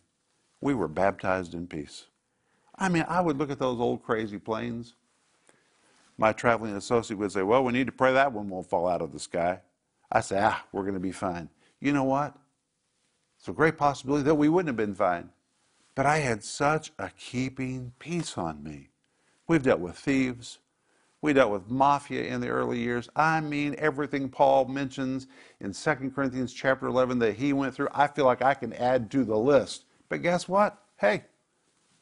We 0.62 0.74
were 0.74 0.88
baptized 0.88 1.54
in 1.54 1.66
peace. 1.66 2.04
I 2.78 2.88
mean, 2.88 3.04
I 3.08 3.20
would 3.20 3.36
look 3.36 3.50
at 3.50 3.58
those 3.58 3.80
old 3.80 4.04
crazy 4.04 4.38
planes. 4.38 4.94
My 6.16 6.32
traveling 6.32 6.76
associate 6.76 7.18
would 7.18 7.32
say, 7.32 7.42
Well, 7.42 7.64
we 7.64 7.72
need 7.72 7.86
to 7.86 7.92
pray 7.92 8.12
that 8.12 8.32
one 8.32 8.48
won't 8.48 8.70
fall 8.70 8.88
out 8.88 9.02
of 9.02 9.12
the 9.12 9.18
sky. 9.18 9.60
I 10.10 10.20
say, 10.20 10.38
Ah, 10.40 10.64
we're 10.70 10.82
going 10.82 10.94
to 10.94 11.00
be 11.00 11.12
fine. 11.12 11.50
You 11.80 11.92
know 11.92 12.04
what? 12.04 12.36
It's 13.38 13.48
a 13.48 13.52
great 13.52 13.76
possibility 13.76 14.22
that 14.22 14.36
we 14.36 14.48
wouldn't 14.48 14.68
have 14.68 14.76
been 14.76 14.94
fine. 14.94 15.30
But 15.96 16.06
I 16.06 16.18
had 16.18 16.44
such 16.44 16.92
a 16.96 17.10
keeping 17.10 17.92
peace 17.98 18.38
on 18.38 18.62
me. 18.62 18.90
We've 19.48 19.64
dealt 19.64 19.80
with 19.80 19.96
thieves. 19.96 20.60
We 21.20 21.32
dealt 21.32 21.50
with 21.50 21.70
mafia 21.70 22.24
in 22.24 22.40
the 22.40 22.48
early 22.48 22.78
years. 22.78 23.08
I 23.16 23.40
mean, 23.40 23.74
everything 23.78 24.28
Paul 24.28 24.66
mentions 24.66 25.26
in 25.60 25.72
2 25.72 26.12
Corinthians 26.14 26.52
chapter 26.52 26.86
11 26.86 27.18
that 27.18 27.34
he 27.34 27.52
went 27.52 27.74
through, 27.74 27.88
I 27.92 28.06
feel 28.06 28.26
like 28.26 28.42
I 28.42 28.54
can 28.54 28.72
add 28.74 29.10
to 29.10 29.24
the 29.24 29.36
list 29.36 29.86
But 30.12 30.20
guess 30.20 30.46
what? 30.46 30.76
Hey, 30.98 31.24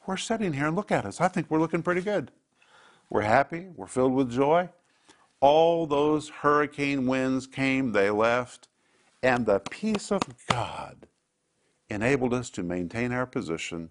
we're 0.04 0.16
sitting 0.16 0.52
here 0.52 0.66
and 0.66 0.74
look 0.74 0.90
at 0.90 1.06
us. 1.06 1.20
I 1.20 1.28
think 1.28 1.48
we're 1.48 1.60
looking 1.60 1.84
pretty 1.84 2.00
good. 2.00 2.32
We're 3.08 3.20
happy. 3.20 3.68
We're 3.76 3.86
filled 3.86 4.14
with 4.14 4.32
joy. 4.32 4.70
All 5.38 5.86
those 5.86 6.28
hurricane 6.28 7.06
winds 7.06 7.46
came, 7.46 7.92
they 7.92 8.10
left, 8.10 8.66
and 9.22 9.46
the 9.46 9.60
peace 9.60 10.10
of 10.10 10.22
God 10.48 11.06
enabled 11.88 12.34
us 12.34 12.50
to 12.50 12.64
maintain 12.64 13.12
our 13.12 13.26
position 13.26 13.90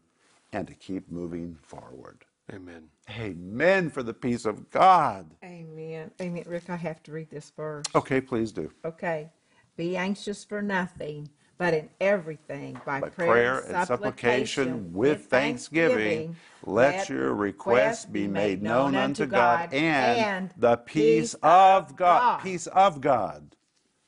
and 0.52 0.68
to 0.68 0.74
keep 0.74 1.10
moving 1.10 1.58
forward. 1.62 2.26
Amen. 2.52 2.90
Amen 3.10 3.90
for 3.90 4.04
the 4.04 4.14
peace 4.14 4.44
of 4.44 4.70
God. 4.70 5.34
Amen. 5.46 6.12
Amen. 6.20 6.44
Rick, 6.46 6.70
I 6.70 6.76
have 6.76 7.02
to 7.04 7.14
read 7.14 7.30
this 7.30 7.54
verse. 7.56 7.86
Okay, 7.96 8.20
please 8.20 8.52
do. 8.52 8.70
Okay. 8.84 9.32
Be 9.78 9.96
anxious 9.96 10.44
for 10.44 10.62
nothing, 10.62 11.30
but 11.60 11.74
in 11.74 11.90
everything, 12.00 12.80
by, 12.86 13.02
By 13.02 13.10
prayer, 13.10 13.28
prayer 13.28 13.60
and 13.60 13.86
supplication 13.86 14.94
with 14.94 15.26
thanksgiving, 15.26 16.38
let 16.66 17.10
your 17.10 17.36
requests 17.36 18.06
be 18.06 18.28
made 18.28 18.64
known 18.64 18.96
unto 18.96 19.26
God, 19.26 19.74
and 19.74 20.50
the 20.58 20.78
peace 20.78 21.36
of 21.44 21.96
God, 21.98 22.42
peace 22.42 22.68
of 22.68 23.02
God 23.02 23.58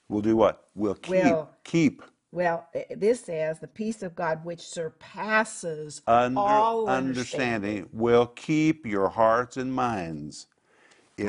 will 0.08 0.22
do 0.22 0.38
what? 0.38 0.70
Will 0.76 0.96
keep, 0.96 1.24
Will. 1.24 1.50
keep 1.66 2.02
Well, 2.32 2.70
this 2.96 3.26
says 3.26 3.60
the 3.60 3.68
peace 3.68 4.02
of 4.02 4.16
God, 4.16 4.46
which 4.46 4.62
surpasses 4.62 6.02
under 6.08 6.40
all 6.40 6.88
understanding, 6.88 7.90
will 7.92 8.28
keep 8.28 8.86
your 8.86 9.10
hearts 9.10 9.58
and 9.58 9.74
minds. 9.74 10.48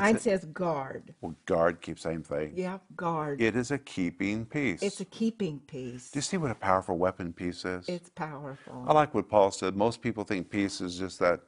Mine 0.00 0.16
a- 0.16 0.20
says 0.20 0.44
guard. 0.46 1.14
well, 1.20 1.34
guard, 1.46 1.80
keep 1.80 1.98
same 1.98 2.22
thing. 2.22 2.52
Yeah, 2.54 2.78
guard. 2.96 3.40
It 3.40 3.56
is 3.56 3.70
a 3.70 3.78
keeping 3.78 4.46
peace. 4.46 4.82
it's 4.82 5.00
a 5.00 5.04
keeping 5.04 5.60
peace. 5.60 6.10
Do 6.10 6.18
you 6.18 6.22
see 6.22 6.36
what 6.36 6.50
a 6.50 6.54
powerful 6.54 6.96
weapon 6.96 7.32
peace 7.32 7.64
is? 7.64 7.88
It's 7.88 8.10
powerful. 8.10 8.84
I 8.86 8.92
like 8.92 9.14
what 9.14 9.28
Paul 9.28 9.50
said. 9.50 9.76
Most 9.76 10.00
people 10.02 10.24
think 10.24 10.50
peace 10.50 10.80
is 10.80 10.98
just 10.98 11.18
that 11.20 11.40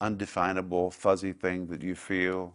undefinable, 0.00 0.90
fuzzy 0.90 1.32
thing 1.32 1.66
that 1.66 1.82
you 1.82 1.94
feel. 1.94 2.54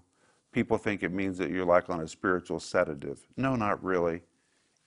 People 0.52 0.78
think 0.78 1.04
it 1.04 1.12
means 1.12 1.38
that 1.38 1.50
you're 1.50 1.66
like 1.66 1.90
on 1.90 2.02
a 2.02 2.08
spiritual 2.08 2.60
sedative. 2.60 3.20
No, 3.38 3.56
not 3.56 3.84
really. 3.84 4.22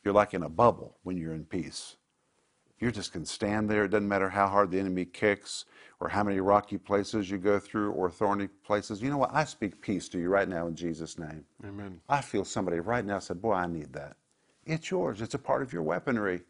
You're 0.05 0.15
like 0.15 0.35
in 0.35 0.43
a 0.43 0.49
bubble 0.49 0.97
when 1.03 1.17
you're 1.17 1.35
in 1.35 1.45
peace. 1.45 1.97
You 2.81 2.91
just 2.91 3.13
going 3.13 3.25
to 3.27 3.31
stand 3.31 3.69
there. 3.69 3.85
It 3.85 3.89
doesn't 3.91 4.09
matter 4.09 4.31
how 4.31 4.49
hard 4.49 4.71
the 4.71 4.81
enemy 4.81 5.05
kicks 5.05 5.67
or 6.01 6.09
how 6.09 6.25
many 6.25 6.41
rocky 6.41 6.79
places 6.79 7.31
you 7.31 7.37
go 7.37 7.59
through 7.59 7.93
or 7.93 8.11
thorny 8.11 8.49
places. 8.65 9.03
You 9.03 9.11
know 9.11 9.19
what? 9.19 9.35
I 9.35 9.45
speak 9.45 9.83
peace 9.83 10.09
to 10.11 10.19
you 10.19 10.31
right 10.31 10.49
now 10.49 10.67
in 10.67 10.75
Jesus' 10.75 11.19
name. 11.19 11.45
Amen. 11.63 12.01
I 12.09 12.23
feel 12.23 12.45
somebody 12.45 12.81
right 12.81 13.05
now 13.05 13.19
said, 13.19 13.43
Boy, 13.43 13.53
I 13.53 13.67
need 13.67 13.93
that. 13.93 14.17
It's 14.65 14.91
yours. 14.91 15.21
It's 15.21 15.35
a 15.35 15.39
part 15.39 15.61
of 15.63 15.73
your 15.75 15.83
weaponry. 15.83 16.41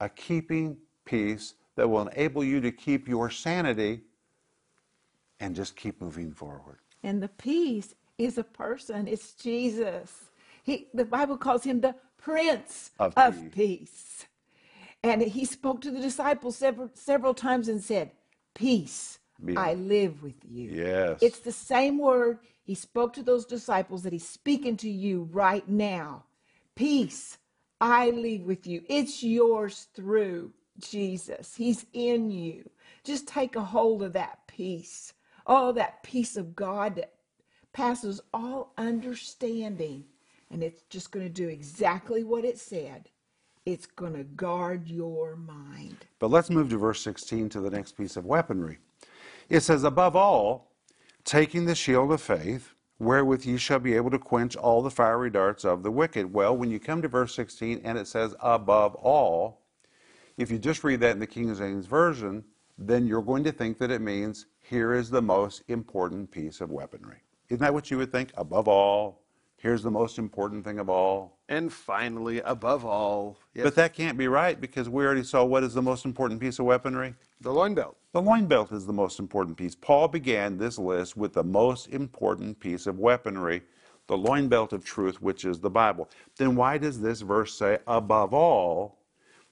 A 0.00 0.08
keeping 0.08 0.78
peace 1.04 1.54
that 1.76 1.86
will 1.88 2.08
enable 2.08 2.42
you 2.42 2.60
to 2.62 2.72
keep 2.72 3.06
your 3.06 3.28
sanity 3.28 4.00
and 5.40 5.54
just 5.54 5.76
keep 5.76 6.00
moving 6.00 6.32
forward. 6.32 6.78
And 7.02 7.22
the 7.22 7.28
peace 7.28 7.94
is 8.16 8.38
a 8.38 8.44
person. 8.44 9.06
It's 9.06 9.34
Jesus. 9.34 10.10
He, 10.62 10.88
the 10.94 11.04
Bible 11.04 11.36
calls 11.36 11.64
him 11.64 11.80
the 11.80 11.94
Prince 12.16 12.90
Of 12.98 13.12
of, 13.18 13.34
peace. 13.52 13.52
peace. 13.54 14.26
And 15.04 15.22
he 15.22 15.46
spoke 15.46 15.82
to 15.82 15.92
the 15.92 16.00
disciples 16.00 16.58
several, 16.58 16.90
several 16.94 17.34
times 17.34 17.68
and 17.68 17.82
said, 17.84 18.12
Peace, 18.54 19.20
Be- 19.44 19.54
I 19.56 19.74
live 19.74 20.22
with 20.24 20.36
you. 20.48 20.76
Yes. 20.76 21.20
It's 21.22 21.40
the 21.40 21.52
same 21.52 21.98
word 21.98 22.40
he 22.64 22.76
spoke 22.76 23.14
to 23.14 23.24
those 23.24 23.46
disciples 23.46 24.04
that 24.04 24.14
he's 24.14 24.28
speaking 24.28 24.78
to 24.78 24.90
you 24.90 25.30
right 25.32 25.68
now. 25.68 26.24
Peace, 26.76 27.38
I 27.80 28.10
leave 28.10 28.44
with 28.44 28.68
you. 28.68 28.84
It's 28.90 29.24
yours 29.24 29.88
through 29.96 30.52
Jesus. 30.80 31.56
He's 31.56 31.86
in 31.94 32.30
you. 32.30 32.70
Just 33.04 33.28
take 33.28 33.56
a 33.56 33.64
hold 33.64 34.04
of 34.04 34.14
that 34.14 34.46
peace. 34.48 35.14
Oh, 35.48 35.72
that 35.74 36.04
peace 36.04 36.36
of 36.38 36.56
God 36.56 36.96
that 36.96 37.14
passes 37.74 38.22
all 38.34 38.74
understanding. 38.78 40.06
And 40.50 40.62
it's 40.64 40.82
just 40.90 41.12
going 41.12 41.26
to 41.26 41.32
do 41.32 41.48
exactly 41.48 42.24
what 42.24 42.46
it 42.46 42.58
said. 42.60 43.10
It's 43.66 43.86
going 43.86 44.12
to 44.12 44.24
guard 44.24 44.88
your 44.88 45.36
mind. 45.36 45.96
But 46.18 46.30
let's 46.30 46.50
move 46.50 46.68
to 46.68 46.76
verse 46.76 47.00
16 47.02 47.48
to 47.48 47.60
the 47.60 47.70
next 47.70 47.96
piece 47.96 48.16
of 48.16 48.26
weaponry. 48.26 48.78
It 49.48 49.60
says, 49.60 49.84
Above 49.84 50.14
all, 50.14 50.70
taking 51.24 51.64
the 51.64 51.74
shield 51.74 52.12
of 52.12 52.20
faith, 52.20 52.74
wherewith 52.98 53.46
ye 53.46 53.56
shall 53.56 53.78
be 53.78 53.94
able 53.94 54.10
to 54.10 54.18
quench 54.18 54.54
all 54.54 54.82
the 54.82 54.90
fiery 54.90 55.30
darts 55.30 55.64
of 55.64 55.82
the 55.82 55.90
wicked. 55.90 56.30
Well, 56.30 56.54
when 56.54 56.70
you 56.70 56.78
come 56.78 57.00
to 57.00 57.08
verse 57.08 57.34
16 57.34 57.80
and 57.84 57.96
it 57.96 58.06
says, 58.06 58.34
Above 58.40 58.96
all, 58.96 59.62
if 60.36 60.50
you 60.50 60.58
just 60.58 60.84
read 60.84 61.00
that 61.00 61.12
in 61.12 61.18
the 61.18 61.26
King 61.26 61.54
James 61.54 61.86
Version, 61.86 62.44
then 62.76 63.06
you're 63.06 63.22
going 63.22 63.44
to 63.44 63.52
think 63.52 63.78
that 63.78 63.90
it 63.90 64.02
means 64.02 64.44
here 64.60 64.92
is 64.92 65.08
the 65.08 65.22
most 65.22 65.62
important 65.68 66.30
piece 66.30 66.60
of 66.60 66.70
weaponry. 66.70 67.22
Isn't 67.48 67.62
that 67.62 67.72
what 67.72 67.90
you 67.90 67.96
would 67.96 68.12
think? 68.12 68.30
Above 68.36 68.68
all, 68.68 69.23
here's 69.64 69.82
the 69.82 69.90
most 69.90 70.18
important 70.18 70.62
thing 70.62 70.78
of 70.78 70.90
all. 70.90 71.38
And 71.48 71.72
finally, 71.72 72.38
above 72.40 72.84
all, 72.84 73.38
yes, 73.54 73.64
But 73.64 73.74
that 73.76 73.94
can't 73.94 74.18
be 74.18 74.28
right 74.28 74.60
because 74.60 74.90
we 74.90 75.02
already 75.02 75.22
saw 75.22 75.42
what 75.42 75.64
is 75.64 75.72
the 75.72 75.80
most 75.80 76.04
important 76.04 76.38
piece 76.38 76.58
of 76.58 76.66
weaponry. 76.66 77.14
the 77.40 77.50
loin 77.50 77.74
belt. 77.74 77.96
The 78.12 78.20
loin 78.20 78.44
belt 78.44 78.72
is 78.72 78.84
the 78.84 78.92
most 78.92 79.18
important 79.18 79.56
piece. 79.56 79.74
Paul 79.74 80.08
began 80.08 80.58
this 80.58 80.78
list 80.78 81.16
with 81.16 81.32
the 81.32 81.42
most 81.42 81.88
important 81.88 82.60
piece 82.60 82.86
of 82.86 82.98
weaponry, 82.98 83.62
the 84.06 84.18
loin 84.18 84.48
belt 84.48 84.74
of 84.74 84.84
truth, 84.84 85.22
which 85.22 85.46
is 85.46 85.60
the 85.60 85.70
Bible. 85.70 86.10
Then 86.36 86.56
why 86.56 86.76
does 86.76 87.00
this 87.00 87.22
verse 87.22 87.54
say, 87.58 87.78
above 87.86 88.34
all, 88.34 88.98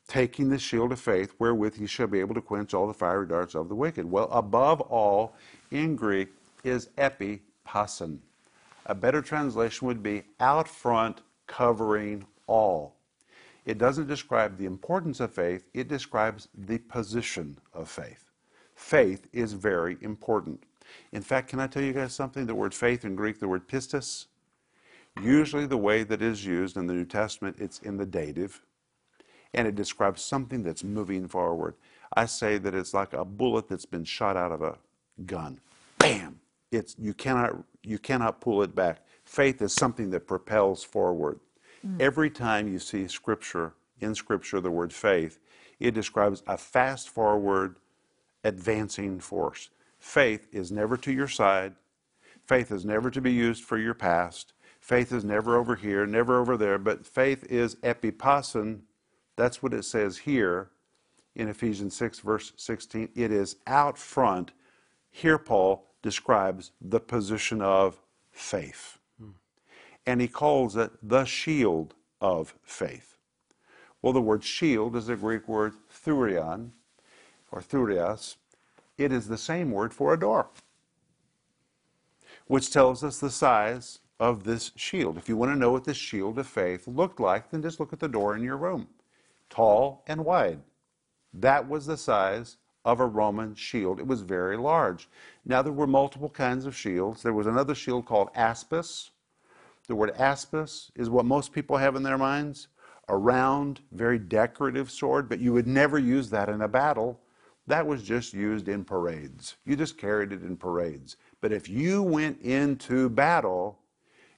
taking 0.09 0.51
the 0.51 0.59
shield 0.59 0.93
of 0.93 1.01
faith, 1.01 1.33
wherewith 1.39 1.79
ye 1.79 1.87
shall 1.87 2.07
be 2.07 2.21
able 2.21 2.35
to 2.35 2.43
quench 2.43 2.75
all 2.75 2.87
the 2.87 2.93
fiery 2.93 3.27
darts 3.27 3.55
of 3.55 3.71
the 3.71 3.75
wicked? 3.75 4.05
Well, 4.05 4.29
above 4.31 4.83
all 4.83 5.35
in 5.71 5.97
Greek 5.97 6.29
is 6.65 6.91
epipason. 6.99 8.19
A 8.87 8.95
better 8.95 9.23
translation 9.23 9.87
would 9.87 10.03
be 10.03 10.25
out 10.41 10.69
front, 10.69 11.21
covering 11.47 12.27
all. 12.47 12.97
It 13.65 13.79
doesn't 13.79 14.09
describe 14.09 14.57
the 14.57 14.67
importance 14.67 15.21
of 15.21 15.33
faith, 15.33 15.65
it 15.73 15.89
describes 15.89 16.49
the 16.55 16.79
position 16.79 17.59
of 17.73 17.89
faith. 17.89 18.25
Faith 18.75 19.29
is 19.33 19.53
very 19.53 19.97
important. 20.01 20.65
In 21.13 21.23
fact, 21.23 21.49
can 21.49 21.61
I 21.61 21.69
tell 21.69 21.83
you 21.83 21.93
guys 21.93 22.13
something? 22.13 22.47
The 22.47 22.55
word 22.55 22.75
faith 22.75 23.05
in 23.05 23.15
Greek, 23.15 23.39
the 23.39 23.49
word 23.49 23.69
pistis, 23.69 24.27
usually 25.21 25.67
the 25.67 25.77
way 25.77 26.03
that 26.03 26.21
is 26.21 26.45
used 26.45 26.77
in 26.77 26.87
the 26.87 26.95
New 26.95 27.05
Testament, 27.05 27.57
it's 27.61 27.79
in 27.81 27.97
the 27.97 28.07
dative, 28.07 28.63
and 29.55 29.69
it 29.69 29.77
describes 29.77 30.23
something 30.23 30.63
that's 30.63 30.83
moving 30.83 31.29
forward. 31.29 31.75
I 32.15 32.27
say 32.27 32.59
that 32.59 32.75
it's 32.75 32.93
like 32.93 33.13
a 33.13 33.25
bullet 33.25 33.69
that's 33.69 33.87
been 33.87 34.05
shot 34.05 34.37
out 34.37 34.53
of 34.53 34.63
a 34.63 34.77
gun. 35.25 35.61
Bam! 35.99 36.42
It's 36.73 36.97
you 36.99 37.15
cannot 37.15 37.63
you 37.85 37.99
cannot 37.99 38.41
pull 38.41 38.63
it 38.63 38.75
back. 38.75 39.05
Faith 39.25 39.63
is 39.63 39.73
something 39.73 40.11
that 40.11 40.27
propels 40.27 40.83
forward. 40.83 41.39
Mm. 41.87 42.01
Every 42.01 42.31
time 42.31 42.67
you 42.67 42.79
see 42.79 43.07
scripture 43.07 43.75
in 44.01 44.15
scripture 44.15 44.61
the 44.61 44.71
word 44.71 44.93
faith, 44.93 45.39
it 45.79 45.93
describes 45.93 46.43
a 46.47 46.57
fast 46.57 47.09
forward 47.09 47.77
advancing 48.43 49.21
force. 49.21 49.71
Faith 49.99 50.49
is 50.51 50.73
never 50.73 50.97
to 50.97 51.13
your 51.13 51.29
side. 51.29 51.75
Faith 52.45 52.73
is 52.73 52.85
never 52.85 53.11
to 53.11 53.21
be 53.21 53.33
used 53.33 53.63
for 53.63 53.79
your 53.79 53.95
past. 53.95 54.53
Faith 54.81 55.13
is 55.13 55.25
never 55.25 55.57
over 55.57 55.77
here, 55.77 56.07
never 56.07 56.41
over 56.41 56.57
there, 56.57 56.79
but 56.79 57.07
faith 57.07 57.45
is 57.49 57.77
epipason. 57.77 58.81
That's 59.37 59.63
what 59.63 59.75
it 59.75 59.85
says 59.85 60.19
here 60.19 60.71
in 61.37 61.49
Ephesians 61.49 61.95
6, 61.95 62.19
verse 62.19 62.53
16. 62.57 63.11
It 63.15 63.31
is 63.31 63.57
out 63.67 63.97
front. 63.97 64.51
Here, 65.13 65.39
Paul 65.39 65.87
describes 66.03 66.73
the 66.81 67.01
position 67.01 67.63
of 67.63 68.01
faith. 68.31 68.99
And 70.07 70.21
he 70.21 70.29
calls 70.29 70.77
it 70.77 70.91
the 71.03 71.25
shield 71.25 71.95
of 72.21 72.55
faith. 72.65 73.17
Well, 74.01 74.13
the 74.13 74.21
word 74.21 74.43
shield 74.43 74.97
is 74.97 75.07
the 75.07 75.17
Greek 75.17 75.47
word 75.47 75.75
thurion, 76.05 76.71
or 77.53 77.61
thurias. 77.61 78.37
It 78.99 79.13
is 79.13 79.29
the 79.29 79.39
same 79.39 79.71
word 79.71 79.95
for 79.95 80.13
a 80.13 80.19
door 80.19 80.49
which 82.47 82.71
tells 82.71 83.03
us 83.03 83.19
the 83.19 83.31
size 83.31 84.01
of 84.21 84.45
this 84.45 84.73
shield. 84.77 85.17
If 85.17 85.29
you 85.29 85.37
want 85.37 85.53
to 85.53 85.59
know 85.59 85.73
what 85.73 85.85
this 85.85 85.97
shield 85.97 86.39
of 86.39 86.47
faith 86.47 86.87
looked 86.87 87.21
like, 87.21 87.51
then 87.51 87.63
just 87.63 87.81
look 87.81 87.93
at 87.93 88.01
the 88.01 88.09
door 88.09 88.37
in 88.37 88.43
your 88.43 88.57
room. 88.57 88.89
Tall 89.49 90.03
and 90.07 90.25
wide. 90.25 90.61
That 91.33 91.69
was 91.69 91.87
the 91.87 91.97
size 91.97 92.59
of 92.85 93.01
a 93.01 93.07
Roman 93.07 93.55
shield. 93.55 93.99
It 93.99 94.07
was 94.07 94.23
very 94.23 94.57
large. 94.57 95.09
Now, 95.45 95.63
there 95.63 95.73
were 95.73 95.87
multiple 95.87 96.29
kinds 96.29 96.67
of 96.67 96.77
shields. 96.77 97.23
There 97.23 97.33
was 97.33 97.47
another 97.47 97.75
shield 97.75 98.07
called 98.07 98.33
aspis. 98.35 99.11
The 99.89 99.95
word 99.95 100.15
aspis 100.17 100.91
is 100.95 101.11
what 101.11 101.25
most 101.25 101.53
people 101.53 101.77
have 101.77 101.97
in 101.97 102.03
their 102.03 102.19
minds 102.19 102.69
a 103.09 103.17
round, 103.17 103.81
very 103.91 104.19
decorative 104.19 104.91
sword, 104.91 105.29
but 105.29 105.41
you 105.41 105.53
would 105.53 105.67
never 105.67 105.99
use 105.99 106.31
that 106.31 106.49
in 106.49 106.63
a 106.63 106.69
battle. 106.69 107.21
That 107.67 107.87
was 107.87 108.03
just 108.03 108.33
used 108.33 108.69
in 108.69 108.85
parades. 108.85 109.57
You 109.65 109.77
just 109.77 109.99
carried 109.99 110.33
it 110.33 110.43
in 110.43 110.57
parades. 110.57 111.17
But 111.41 111.53
if 111.53 111.69
you 111.69 112.03
went 112.03 112.41
into 112.41 113.11
battle, 113.11 113.81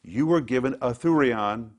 you 0.03 0.27
were 0.27 0.41
given 0.41 0.75
a 0.81 0.91
thurion, 0.91 1.71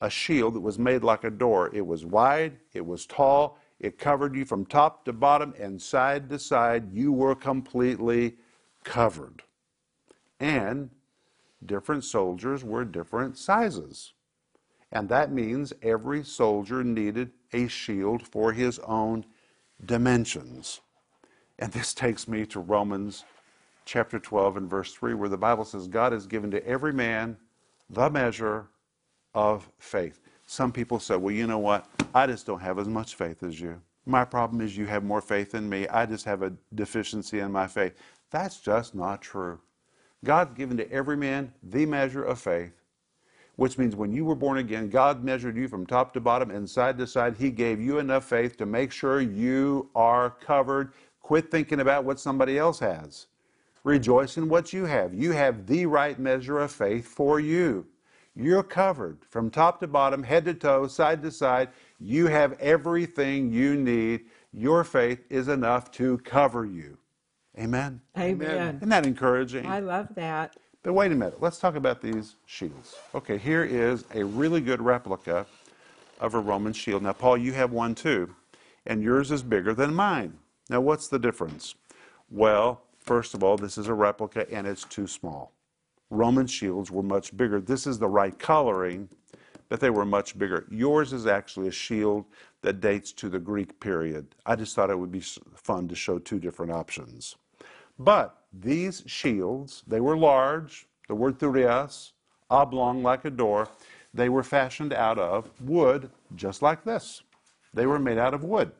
a 0.00 0.10
shield 0.10 0.54
that 0.54 0.60
was 0.60 0.78
made 0.78 1.02
like 1.02 1.24
a 1.24 1.30
door. 1.30 1.70
It 1.74 1.86
was 1.86 2.04
wide, 2.04 2.58
it 2.72 2.84
was 2.84 3.06
tall, 3.06 3.58
It 3.78 3.98
covered 3.98 4.34
you 4.34 4.44
from 4.44 4.64
top 4.64 5.04
to 5.04 5.12
bottom 5.12 5.54
and 5.58 5.80
side 5.80 6.28
to 6.30 6.38
side. 6.38 6.92
You 6.92 7.12
were 7.12 7.34
completely 7.34 8.36
covered. 8.84 9.42
And 10.40 10.90
different 11.64 12.04
soldiers 12.04 12.64
were 12.64 12.84
different 12.84 13.36
sizes. 13.36 14.14
And 14.92 15.08
that 15.08 15.32
means 15.32 15.72
every 15.82 16.24
soldier 16.24 16.82
needed 16.84 17.32
a 17.52 17.68
shield 17.68 18.26
for 18.26 18.52
his 18.52 18.78
own 18.80 19.26
dimensions. 19.84 20.80
And 21.58 21.72
this 21.72 21.92
takes 21.92 22.28
me 22.28 22.46
to 22.46 22.60
Romans 22.60 23.24
chapter 23.84 24.18
12 24.18 24.56
and 24.56 24.70
verse 24.70 24.92
3, 24.92 25.14
where 25.14 25.28
the 25.28 25.36
Bible 25.36 25.64
says, 25.64 25.86
God 25.86 26.12
has 26.12 26.26
given 26.26 26.50
to 26.50 26.66
every 26.66 26.92
man 26.92 27.36
the 27.90 28.10
measure 28.10 28.68
of 29.34 29.70
faith. 29.78 30.20
Some 30.46 30.70
people 30.72 31.00
say, 31.00 31.16
well, 31.16 31.34
you 31.34 31.46
know 31.46 31.58
what? 31.58 31.86
I 32.14 32.26
just 32.26 32.46
don't 32.46 32.60
have 32.60 32.78
as 32.78 32.88
much 32.88 33.16
faith 33.16 33.42
as 33.42 33.60
you. 33.60 33.80
My 34.06 34.24
problem 34.24 34.60
is 34.60 34.76
you 34.76 34.86
have 34.86 35.02
more 35.02 35.20
faith 35.20 35.50
than 35.50 35.68
me. 35.68 35.88
I 35.88 36.06
just 36.06 36.24
have 36.24 36.42
a 36.42 36.52
deficiency 36.74 37.40
in 37.40 37.50
my 37.50 37.66
faith. 37.66 37.94
That's 38.30 38.60
just 38.60 38.94
not 38.94 39.20
true. 39.20 39.58
God's 40.24 40.54
given 40.54 40.76
to 40.76 40.90
every 40.90 41.16
man 41.16 41.52
the 41.62 41.84
measure 41.84 42.22
of 42.22 42.38
faith, 42.38 42.72
which 43.56 43.76
means 43.76 43.96
when 43.96 44.12
you 44.12 44.24
were 44.24 44.36
born 44.36 44.58
again, 44.58 44.88
God 44.88 45.24
measured 45.24 45.56
you 45.56 45.66
from 45.66 45.84
top 45.84 46.14
to 46.14 46.20
bottom 46.20 46.52
and 46.52 46.68
side 46.70 46.96
to 46.98 47.06
side. 47.06 47.36
He 47.36 47.50
gave 47.50 47.80
you 47.80 47.98
enough 47.98 48.24
faith 48.24 48.56
to 48.58 48.66
make 48.66 48.92
sure 48.92 49.20
you 49.20 49.90
are 49.96 50.30
covered. 50.30 50.92
Quit 51.22 51.50
thinking 51.50 51.80
about 51.80 52.04
what 52.04 52.20
somebody 52.20 52.56
else 52.56 52.78
has. 52.78 53.26
Rejoice 53.82 54.36
in 54.36 54.48
what 54.48 54.72
you 54.72 54.84
have. 54.84 55.12
You 55.12 55.32
have 55.32 55.66
the 55.66 55.86
right 55.86 56.18
measure 56.18 56.60
of 56.60 56.70
faith 56.70 57.06
for 57.06 57.40
you. 57.40 57.86
You're 58.36 58.62
covered 58.62 59.24
from 59.30 59.50
top 59.50 59.80
to 59.80 59.86
bottom, 59.86 60.22
head 60.22 60.44
to 60.44 60.52
toe, 60.52 60.86
side 60.88 61.22
to 61.22 61.30
side. 61.30 61.70
You 61.98 62.26
have 62.26 62.52
everything 62.60 63.50
you 63.50 63.74
need. 63.76 64.26
Your 64.52 64.84
faith 64.84 65.20
is 65.30 65.48
enough 65.48 65.90
to 65.92 66.18
cover 66.18 66.66
you. 66.66 66.98
Amen. 67.58 68.02
Amen. 68.18 68.76
Isn't 68.76 68.90
that 68.90 69.06
encouraging? 69.06 69.64
I 69.64 69.80
love 69.80 70.08
that. 70.16 70.56
But 70.82 70.92
wait 70.92 71.10
a 71.10 71.14
minute, 71.14 71.40
let's 71.40 71.58
talk 71.58 71.74
about 71.76 72.02
these 72.02 72.36
shields. 72.44 72.94
Okay, 73.14 73.38
here 73.38 73.64
is 73.64 74.04
a 74.14 74.22
really 74.22 74.60
good 74.60 74.82
replica 74.82 75.46
of 76.20 76.34
a 76.34 76.38
Roman 76.38 76.74
shield. 76.74 77.02
Now, 77.02 77.14
Paul, 77.14 77.38
you 77.38 77.54
have 77.54 77.72
one 77.72 77.94
too, 77.94 78.36
and 78.86 79.02
yours 79.02 79.32
is 79.32 79.42
bigger 79.42 79.74
than 79.74 79.94
mine. 79.94 80.38
Now, 80.68 80.82
what's 80.82 81.08
the 81.08 81.18
difference? 81.18 81.74
Well, 82.30 82.82
first 82.98 83.34
of 83.34 83.42
all, 83.42 83.56
this 83.56 83.78
is 83.78 83.88
a 83.88 83.94
replica 83.94 84.48
and 84.52 84.66
it's 84.66 84.84
too 84.84 85.06
small. 85.06 85.52
Roman 86.10 86.46
shields 86.46 86.90
were 86.90 87.02
much 87.02 87.36
bigger. 87.36 87.60
This 87.60 87.86
is 87.86 87.98
the 87.98 88.08
right 88.08 88.38
coloring, 88.38 89.08
but 89.68 89.80
they 89.80 89.90
were 89.90 90.04
much 90.04 90.38
bigger. 90.38 90.66
Yours 90.70 91.12
is 91.12 91.26
actually 91.26 91.68
a 91.68 91.72
shield 91.72 92.24
that 92.62 92.80
dates 92.80 93.12
to 93.12 93.28
the 93.28 93.38
Greek 93.38 93.78
period. 93.80 94.34
I 94.44 94.56
just 94.56 94.74
thought 94.74 94.90
it 94.90 94.98
would 94.98 95.12
be 95.12 95.22
fun 95.54 95.88
to 95.88 95.94
show 95.94 96.18
two 96.18 96.38
different 96.38 96.72
options. 96.72 97.36
But 97.98 98.42
these 98.52 99.02
shields, 99.06 99.82
they 99.86 100.00
were 100.00 100.16
large, 100.16 100.86
the 101.08 101.14
word 101.14 101.38
thureos, 101.38 102.12
oblong 102.50 103.02
like 103.02 103.24
a 103.24 103.30
door. 103.30 103.68
They 104.14 104.28
were 104.28 104.42
fashioned 104.42 104.92
out 104.92 105.18
of 105.18 105.50
wood, 105.60 106.10
just 106.36 106.62
like 106.62 106.84
this. 106.84 107.22
They 107.74 107.86
were 107.86 107.98
made 107.98 108.18
out 108.18 108.34
of 108.34 108.44
wood. 108.44 108.72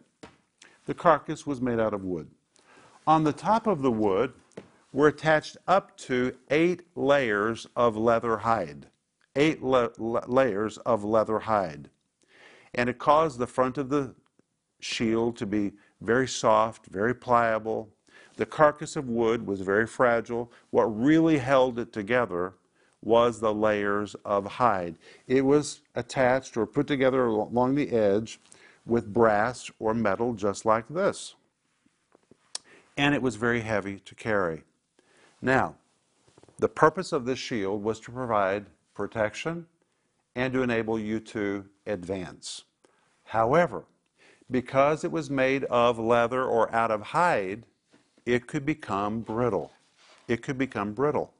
The 0.86 0.94
carcass 0.94 1.46
was 1.46 1.60
made 1.60 1.80
out 1.80 1.94
of 1.94 2.04
wood. 2.04 2.30
On 3.06 3.24
the 3.24 3.32
top 3.32 3.66
of 3.66 3.82
the 3.82 3.90
wood 3.90 4.32
were 4.96 5.08
attached 5.08 5.58
up 5.68 5.94
to 5.98 6.34
eight 6.48 6.80
layers 6.94 7.66
of 7.76 7.98
leather 7.98 8.38
hide. 8.38 8.86
Eight 9.36 9.62
la- 9.62 9.90
layers 9.98 10.78
of 10.78 11.04
leather 11.04 11.40
hide. 11.40 11.90
And 12.74 12.88
it 12.88 12.98
caused 12.98 13.38
the 13.38 13.46
front 13.46 13.76
of 13.76 13.90
the 13.90 14.14
shield 14.80 15.36
to 15.36 15.44
be 15.44 15.72
very 16.00 16.26
soft, 16.26 16.86
very 16.86 17.14
pliable, 17.14 17.90
the 18.36 18.46
carcass 18.46 18.96
of 18.96 19.06
wood 19.06 19.46
was 19.46 19.60
very 19.60 19.86
fragile. 19.86 20.50
What 20.70 20.84
really 20.84 21.36
held 21.36 21.78
it 21.78 21.92
together 21.92 22.54
was 23.02 23.38
the 23.38 23.52
layers 23.52 24.16
of 24.24 24.46
hide. 24.46 24.96
It 25.26 25.42
was 25.42 25.82
attached 25.94 26.56
or 26.56 26.66
put 26.66 26.86
together 26.86 27.26
along 27.26 27.74
the 27.74 27.90
edge 27.90 28.40
with 28.86 29.12
brass 29.12 29.70
or 29.78 29.92
metal, 29.92 30.32
just 30.32 30.64
like 30.64 30.88
this. 30.88 31.34
And 32.96 33.14
it 33.14 33.20
was 33.20 33.36
very 33.36 33.60
heavy 33.60 34.00
to 34.00 34.14
carry. 34.14 34.62
Now, 35.42 35.76
the 36.58 36.68
purpose 36.68 37.12
of 37.12 37.24
this 37.24 37.38
shield 37.38 37.82
was 37.82 38.00
to 38.00 38.10
provide 38.10 38.66
protection 38.94 39.66
and 40.34 40.52
to 40.52 40.62
enable 40.62 40.98
you 40.98 41.20
to 41.20 41.66
advance. 41.86 42.64
However, 43.24 43.84
because 44.50 45.04
it 45.04 45.12
was 45.12 45.28
made 45.28 45.64
of 45.64 45.98
leather 45.98 46.44
or 46.44 46.72
out 46.74 46.90
of 46.90 47.02
hide, 47.02 47.66
it 48.24 48.46
could 48.46 48.64
become 48.64 49.20
brittle. 49.20 49.72
It 50.28 50.42
could 50.42 50.58
become 50.58 50.92
brittle. 50.92 51.32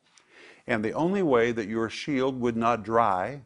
And 0.67 0.85
the 0.85 0.93
only 0.93 1.23
way 1.23 1.53
that 1.53 1.69
your 1.69 1.89
shield 1.89 2.41
would 2.41 2.57
not 2.57 2.83
dry 2.83 3.43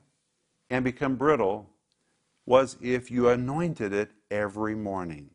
and 0.70 0.84
become 0.84 1.16
brittle 1.16 1.68
was 2.46 2.76
if 2.80 3.10
you 3.10 3.28
anointed 3.28 3.92
it 3.92 4.10
every 4.30 4.74
morning. 4.74 5.30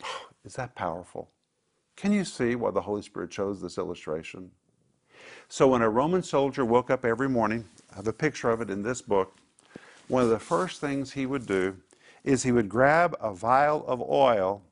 Is 0.44 0.54
that 0.54 0.74
powerful? 0.74 1.30
Can 1.96 2.12
you 2.12 2.24
see 2.24 2.54
why 2.54 2.70
the 2.70 2.80
Holy 2.82 3.02
Spirit 3.02 3.30
chose 3.30 3.60
this 3.60 3.78
illustration? 3.78 4.50
So, 5.48 5.68
when 5.68 5.82
a 5.82 5.88
Roman 5.88 6.22
soldier 6.22 6.64
woke 6.64 6.90
up 6.90 7.04
every 7.04 7.28
morning, 7.28 7.64
I 7.92 7.96
have 7.96 8.08
a 8.08 8.12
picture 8.12 8.50
of 8.50 8.60
it 8.60 8.70
in 8.70 8.82
this 8.82 9.00
book, 9.00 9.36
one 10.08 10.22
of 10.22 10.28
the 10.28 10.38
first 10.38 10.80
things 10.80 11.12
he 11.12 11.24
would 11.24 11.46
do 11.46 11.76
is 12.24 12.42
he 12.42 12.52
would 12.52 12.68
grab 12.68 13.16
a 13.20 13.32
vial 13.32 13.86
of 13.86 14.02
oil 14.02 14.62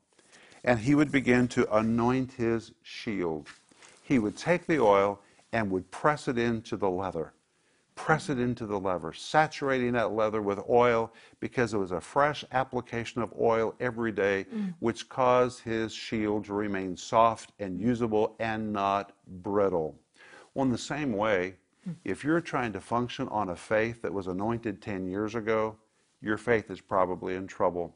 and 0.63 0.79
he 0.79 0.95
would 0.95 1.11
begin 1.11 1.47
to 1.49 1.75
anoint 1.75 2.33
his 2.33 2.71
shield. 2.83 3.47
He 4.03 4.19
would 4.19 4.37
take 4.37 4.67
the 4.67 4.79
oil 4.79 5.19
and 5.51 5.71
would 5.71 5.89
press 5.91 6.27
it 6.27 6.37
into 6.37 6.77
the 6.77 6.89
leather, 6.89 7.33
press 7.95 8.29
it 8.29 8.39
into 8.39 8.65
the 8.65 8.79
leather, 8.79 9.13
saturating 9.13 9.93
that 9.93 10.13
leather 10.13 10.41
with 10.41 10.59
oil 10.69 11.13
because 11.39 11.73
it 11.73 11.77
was 11.77 11.91
a 11.91 12.01
fresh 12.01 12.43
application 12.51 13.21
of 13.21 13.33
oil 13.39 13.75
every 13.79 14.11
day, 14.11 14.45
mm. 14.53 14.73
which 14.79 15.09
caused 15.09 15.61
his 15.61 15.93
shield 15.93 16.45
to 16.45 16.53
remain 16.53 16.97
soft 16.97 17.51
and 17.59 17.79
usable 17.79 18.35
and 18.39 18.73
not 18.73 19.13
brittle. 19.27 19.95
Well, 20.53 20.65
in 20.65 20.71
the 20.71 20.77
same 20.77 21.13
way, 21.13 21.55
mm. 21.87 21.95
if 22.03 22.23
you're 22.23 22.41
trying 22.41 22.73
to 22.73 22.81
function 22.81 23.27
on 23.29 23.49
a 23.49 23.55
faith 23.55 24.01
that 24.01 24.13
was 24.13 24.27
anointed 24.27 24.81
10 24.81 25.07
years 25.07 25.35
ago, 25.35 25.75
your 26.21 26.37
faith 26.37 26.71
is 26.71 26.81
probably 26.81 27.35
in 27.35 27.47
trouble 27.47 27.95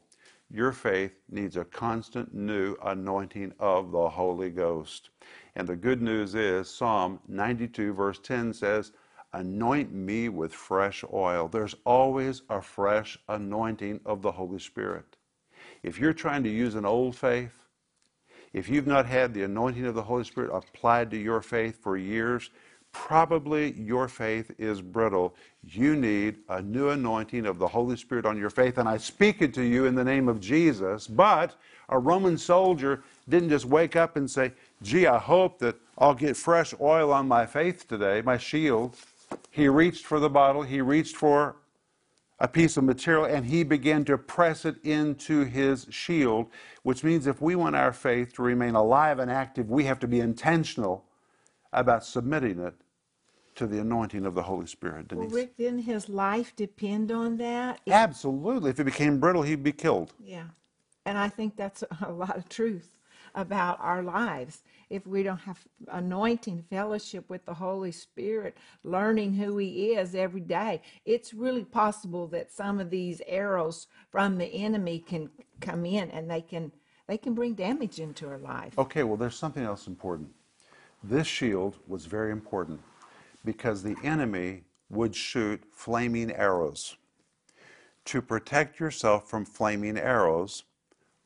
your 0.50 0.72
faith 0.72 1.12
needs 1.30 1.56
a 1.56 1.64
constant 1.64 2.34
new 2.34 2.74
anointing 2.82 3.52
of 3.58 3.92
the 3.92 4.08
Holy 4.08 4.50
Ghost. 4.50 5.10
And 5.56 5.68
the 5.68 5.76
good 5.76 6.00
news 6.00 6.34
is 6.34 6.70
Psalm 6.70 7.20
92, 7.28 7.92
verse 7.92 8.18
10 8.18 8.54
says, 8.54 8.92
Anoint 9.32 9.92
me 9.92 10.28
with 10.30 10.54
fresh 10.54 11.04
oil. 11.12 11.48
There's 11.48 11.74
always 11.84 12.42
a 12.48 12.62
fresh 12.62 13.18
anointing 13.28 14.00
of 14.06 14.22
the 14.22 14.32
Holy 14.32 14.58
Spirit. 14.58 15.04
If 15.82 15.98
you're 15.98 16.14
trying 16.14 16.42
to 16.44 16.50
use 16.50 16.74
an 16.74 16.86
old 16.86 17.14
faith, 17.14 17.52
if 18.52 18.68
you've 18.68 18.86
not 18.86 19.04
had 19.04 19.34
the 19.34 19.42
anointing 19.42 19.84
of 19.84 19.94
the 19.94 20.02
Holy 20.02 20.24
Spirit 20.24 20.50
applied 20.52 21.10
to 21.10 21.18
your 21.18 21.42
faith 21.42 21.82
for 21.82 21.96
years, 21.96 22.50
probably 22.92 23.72
your 23.74 24.08
faith 24.08 24.50
is 24.58 24.80
brittle. 24.80 25.34
You 25.62 25.94
need 25.94 26.38
a 26.48 26.62
new 26.62 26.88
anointing 26.88 27.44
of 27.44 27.58
the 27.58 27.68
Holy 27.68 27.96
Spirit 27.96 28.24
on 28.24 28.38
your 28.38 28.48
faith, 28.48 28.78
and 28.78 28.88
I 28.88 28.96
speak 28.96 29.42
it 29.42 29.52
to 29.54 29.62
you 29.62 29.84
in 29.84 29.94
the 29.94 30.04
name 30.04 30.26
of 30.28 30.40
Jesus. 30.40 31.06
But 31.06 31.54
a 31.90 31.98
Roman 31.98 32.38
soldier 32.38 33.02
didn't 33.28 33.50
just 33.50 33.66
wake 33.66 33.94
up 33.94 34.16
and 34.16 34.30
say, 34.30 34.52
Gee, 34.82 35.06
I 35.06 35.18
hope 35.18 35.58
that 35.58 35.76
I'll 35.98 36.14
get 36.14 36.36
fresh 36.36 36.72
oil 36.80 37.12
on 37.12 37.28
my 37.28 37.44
faith 37.44 37.86
today, 37.86 38.22
my 38.22 38.38
shield. 38.38 38.96
He 39.50 39.68
reached 39.68 40.06
for 40.06 40.20
the 40.20 40.30
bottle, 40.30 40.62
he 40.62 40.80
reached 40.80 41.16
for 41.16 41.56
a 42.38 42.46
piece 42.46 42.76
of 42.76 42.84
material, 42.84 43.24
and 43.24 43.46
he 43.46 43.64
began 43.64 44.04
to 44.04 44.16
press 44.16 44.64
it 44.64 44.76
into 44.84 45.44
his 45.44 45.86
shield, 45.90 46.46
which 46.82 47.02
means 47.02 47.26
if 47.26 47.40
we 47.40 47.56
want 47.56 47.74
our 47.74 47.92
faith 47.92 48.34
to 48.34 48.42
remain 48.42 48.74
alive 48.74 49.18
and 49.18 49.30
active, 49.30 49.70
we 49.70 49.84
have 49.84 49.98
to 49.98 50.06
be 50.06 50.20
intentional 50.20 51.04
about 51.72 52.04
submitting 52.04 52.60
it 52.60 52.74
to 53.56 53.66
the 53.66 53.80
anointing 53.80 54.24
of 54.24 54.34
the 54.34 54.42
Holy 54.42 54.66
Spirit, 54.66 55.08
Denise. 55.08 55.32
Well, 55.32 55.40
Rick, 55.40 55.56
didn't 55.56 55.80
his 55.80 56.08
life 56.08 56.54
depend 56.54 57.10
on 57.10 57.38
that? 57.38 57.80
If, 57.84 57.92
Absolutely. 57.92 58.70
If 58.70 58.78
it 58.78 58.84
became 58.84 59.18
brittle, 59.18 59.42
he'd 59.42 59.64
be 59.64 59.72
killed. 59.72 60.12
Yeah. 60.24 60.44
And 61.04 61.18
I 61.18 61.28
think 61.28 61.56
that's 61.56 61.82
a 62.02 62.12
lot 62.12 62.36
of 62.36 62.48
truth 62.48 62.90
about 63.34 63.78
our 63.80 64.02
lives. 64.02 64.62
If 64.90 65.06
we 65.06 65.22
don't 65.22 65.38
have 65.38 65.58
anointing, 65.88 66.64
fellowship 66.70 67.28
with 67.28 67.44
the 67.44 67.54
Holy 67.54 67.92
Spirit, 67.92 68.56
learning 68.84 69.34
who 69.34 69.58
He 69.58 69.92
is 69.92 70.14
every 70.14 70.40
day, 70.40 70.82
it's 71.04 71.34
really 71.34 71.64
possible 71.64 72.26
that 72.28 72.52
some 72.52 72.80
of 72.80 72.90
these 72.90 73.20
arrows 73.26 73.86
from 74.10 74.38
the 74.38 74.46
enemy 74.46 74.98
can 74.98 75.30
come 75.60 75.84
in 75.84 76.10
and 76.10 76.30
they 76.30 76.40
can 76.40 76.72
they 77.06 77.18
can 77.18 77.34
bring 77.34 77.54
damage 77.54 77.98
into 77.98 78.28
our 78.28 78.38
life. 78.38 78.78
Okay, 78.78 79.02
well, 79.02 79.16
there's 79.16 79.36
something 79.36 79.64
else 79.64 79.86
important. 79.86 80.28
This 81.02 81.26
shield 81.26 81.76
was 81.86 82.04
very 82.04 82.30
important 82.30 82.80
because 83.44 83.82
the 83.82 83.96
enemy 84.04 84.64
would 84.90 85.14
shoot 85.14 85.62
flaming 85.70 86.30
arrows. 86.32 86.96
To 88.06 88.20
protect 88.22 88.80
yourself 88.80 89.28
from 89.28 89.44
flaming 89.44 89.98
arrows, 89.98 90.64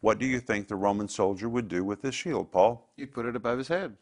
What 0.02 0.18
do 0.18 0.26
you 0.26 0.40
think 0.40 0.66
the 0.66 0.74
Roman 0.74 1.06
soldier 1.06 1.48
would 1.48 1.68
do 1.68 1.84
with 1.84 2.02
this 2.02 2.16
shield, 2.16 2.50
Paul? 2.50 2.90
You'd 2.96 3.12
put 3.12 3.24
it 3.24 3.36
above 3.36 3.58
his 3.58 3.68
head, 3.68 3.96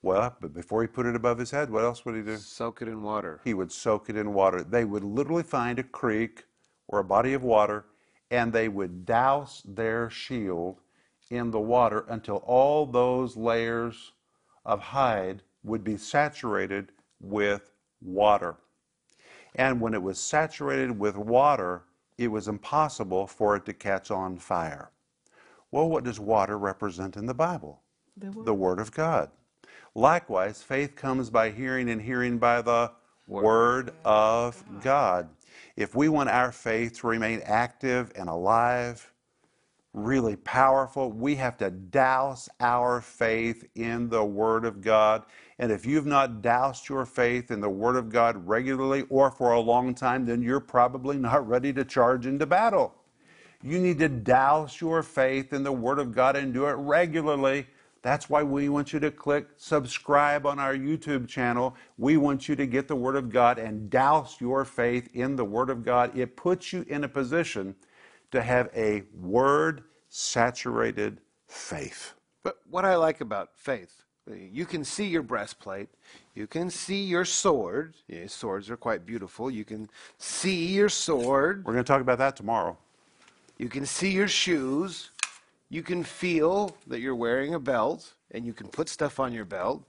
Well, 0.00 0.34
but 0.40 0.54
before 0.54 0.80
he 0.80 0.88
put 0.88 1.04
it 1.04 1.14
above 1.14 1.36
his 1.36 1.50
head, 1.50 1.68
what 1.68 1.84
else 1.84 2.06
would 2.06 2.14
he 2.16 2.22
do? 2.22 2.38
soak 2.38 2.80
it 2.80 2.88
in 2.88 3.02
water. 3.02 3.42
He 3.44 3.52
would 3.52 3.70
soak 3.70 4.08
it 4.08 4.16
in 4.16 4.32
water. 4.32 4.64
They 4.64 4.86
would 4.86 5.04
literally 5.04 5.42
find 5.42 5.78
a 5.78 5.82
creek 5.82 6.44
or 6.88 7.00
a 7.00 7.04
body 7.04 7.34
of 7.34 7.44
water 7.44 7.84
and 8.30 8.50
they 8.50 8.68
would 8.68 9.04
douse 9.04 9.62
their 9.66 10.08
shield 10.08 10.80
in 11.30 11.50
the 11.50 11.60
water 11.60 12.06
until 12.08 12.36
all 12.38 12.86
those 12.86 13.36
layers 13.36 14.12
of 14.64 14.80
hide 14.80 15.42
would 15.62 15.84
be 15.84 15.98
saturated 15.98 16.92
with 17.20 17.70
water. 18.00 18.56
And 19.54 19.82
when 19.82 19.92
it 19.92 20.02
was 20.02 20.18
saturated 20.18 20.98
with 20.98 21.16
water, 21.16 21.84
it 22.16 22.28
was 22.28 22.48
impossible 22.48 23.26
for 23.26 23.54
it 23.56 23.66
to 23.66 23.74
catch 23.74 24.10
on 24.10 24.38
fire. 24.38 24.90
Well, 25.76 25.90
what 25.90 26.04
does 26.04 26.18
water 26.18 26.56
represent 26.56 27.18
in 27.18 27.26
the 27.26 27.34
Bible? 27.34 27.82
The 28.16 28.30
The 28.30 28.54
Word 28.54 28.80
of 28.80 28.92
God. 28.92 29.30
Likewise, 29.94 30.62
faith 30.62 30.96
comes 30.96 31.28
by 31.28 31.50
hearing, 31.50 31.90
and 31.90 32.00
hearing 32.00 32.38
by 32.38 32.62
the 32.62 32.92
Word, 33.28 33.92
of 34.02 34.64
God. 34.82 35.28
If 35.76 35.94
we 35.94 36.08
want 36.08 36.30
our 36.30 36.50
faith 36.50 37.00
to 37.00 37.08
remain 37.08 37.42
active 37.44 38.10
and 38.16 38.30
alive, 38.30 39.12
really 39.92 40.36
powerful, 40.36 41.12
we 41.12 41.34
have 41.34 41.58
to 41.58 41.68
douse 41.68 42.48
our 42.58 43.02
faith 43.02 43.68
in 43.74 44.08
the 44.08 44.24
Word 44.24 44.64
of 44.64 44.80
God. 44.80 45.24
And 45.58 45.70
if 45.70 45.84
you've 45.84 46.06
not 46.06 46.40
doused 46.40 46.88
your 46.88 47.04
faith 47.04 47.50
in 47.50 47.60
the 47.60 47.68
Word 47.68 47.96
of 47.96 48.08
God 48.08 48.48
regularly 48.48 49.04
or 49.10 49.30
for 49.30 49.52
a 49.52 49.60
long 49.60 49.94
time, 49.94 50.24
then 50.24 50.40
you're 50.40 50.58
probably 50.58 51.18
not 51.18 51.46
ready 51.46 51.70
to 51.74 51.84
charge 51.84 52.24
into 52.24 52.46
battle. 52.46 52.94
You 53.66 53.80
need 53.80 53.98
to 53.98 54.08
douse 54.08 54.80
your 54.80 55.02
faith 55.02 55.52
in 55.52 55.64
the 55.64 55.72
Word 55.72 55.98
of 55.98 56.14
God 56.14 56.36
and 56.36 56.54
do 56.54 56.66
it 56.66 56.74
regularly. 56.74 57.66
That's 58.00 58.30
why 58.30 58.44
we 58.44 58.68
want 58.68 58.92
you 58.92 59.00
to 59.00 59.10
click 59.10 59.48
subscribe 59.56 60.46
on 60.46 60.60
our 60.60 60.76
YouTube 60.76 61.26
channel. 61.26 61.74
We 61.98 62.16
want 62.16 62.48
you 62.48 62.54
to 62.54 62.64
get 62.64 62.86
the 62.86 62.94
Word 62.94 63.16
of 63.16 63.28
God 63.28 63.58
and 63.58 63.90
douse 63.90 64.40
your 64.40 64.64
faith 64.64 65.08
in 65.14 65.34
the 65.34 65.44
Word 65.44 65.68
of 65.68 65.84
God. 65.84 66.16
It 66.16 66.36
puts 66.36 66.72
you 66.72 66.86
in 66.88 67.02
a 67.02 67.08
position 67.08 67.74
to 68.30 68.40
have 68.40 68.70
a 68.72 69.02
Word 69.20 69.82
saturated 70.10 71.20
faith. 71.48 72.14
But 72.44 72.58
what 72.70 72.84
I 72.84 72.94
like 72.94 73.20
about 73.20 73.48
faith, 73.56 74.04
you 74.30 74.64
can 74.64 74.84
see 74.84 75.06
your 75.06 75.22
breastplate, 75.22 75.88
you 76.36 76.46
can 76.46 76.70
see 76.70 77.02
your 77.02 77.24
sword. 77.24 77.94
Yeah, 78.06 78.28
swords 78.28 78.70
are 78.70 78.76
quite 78.76 79.04
beautiful. 79.04 79.50
You 79.50 79.64
can 79.64 79.90
see 80.18 80.66
your 80.66 80.88
sword, 80.88 81.64
We're 81.66 81.72
going 81.72 81.84
to 81.84 81.88
talk 81.92 82.00
about 82.00 82.18
that 82.18 82.36
tomorrow. 82.36 82.78
You 83.58 83.68
can 83.68 83.86
see 83.86 84.10
your 84.10 84.28
shoes, 84.28 85.10
you 85.70 85.82
can 85.82 86.02
feel 86.04 86.76
that 86.86 87.00
you're 87.00 87.16
wearing 87.16 87.54
a 87.54 87.60
belt, 87.60 88.14
and 88.30 88.44
you 88.46 88.52
can 88.52 88.68
put 88.68 88.88
stuff 88.88 89.18
on 89.20 89.32
your 89.32 89.44
belt. 89.44 89.84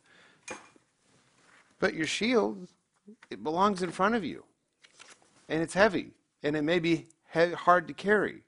But 1.80 1.94
your 1.94 2.08
shield, 2.08 2.68
it 3.30 3.44
belongs 3.44 3.84
in 3.84 3.92
front 3.92 4.16
of 4.16 4.24
you, 4.24 4.44
and 5.50 5.62
it's 5.62 5.74
heavy, 5.74 6.12
and 6.44 6.56
it 6.56 6.64
may 6.64 6.80
be 6.80 7.08
he- 7.34 7.52
hard 7.54 7.88
to 7.88 7.94
carry. 7.94 8.44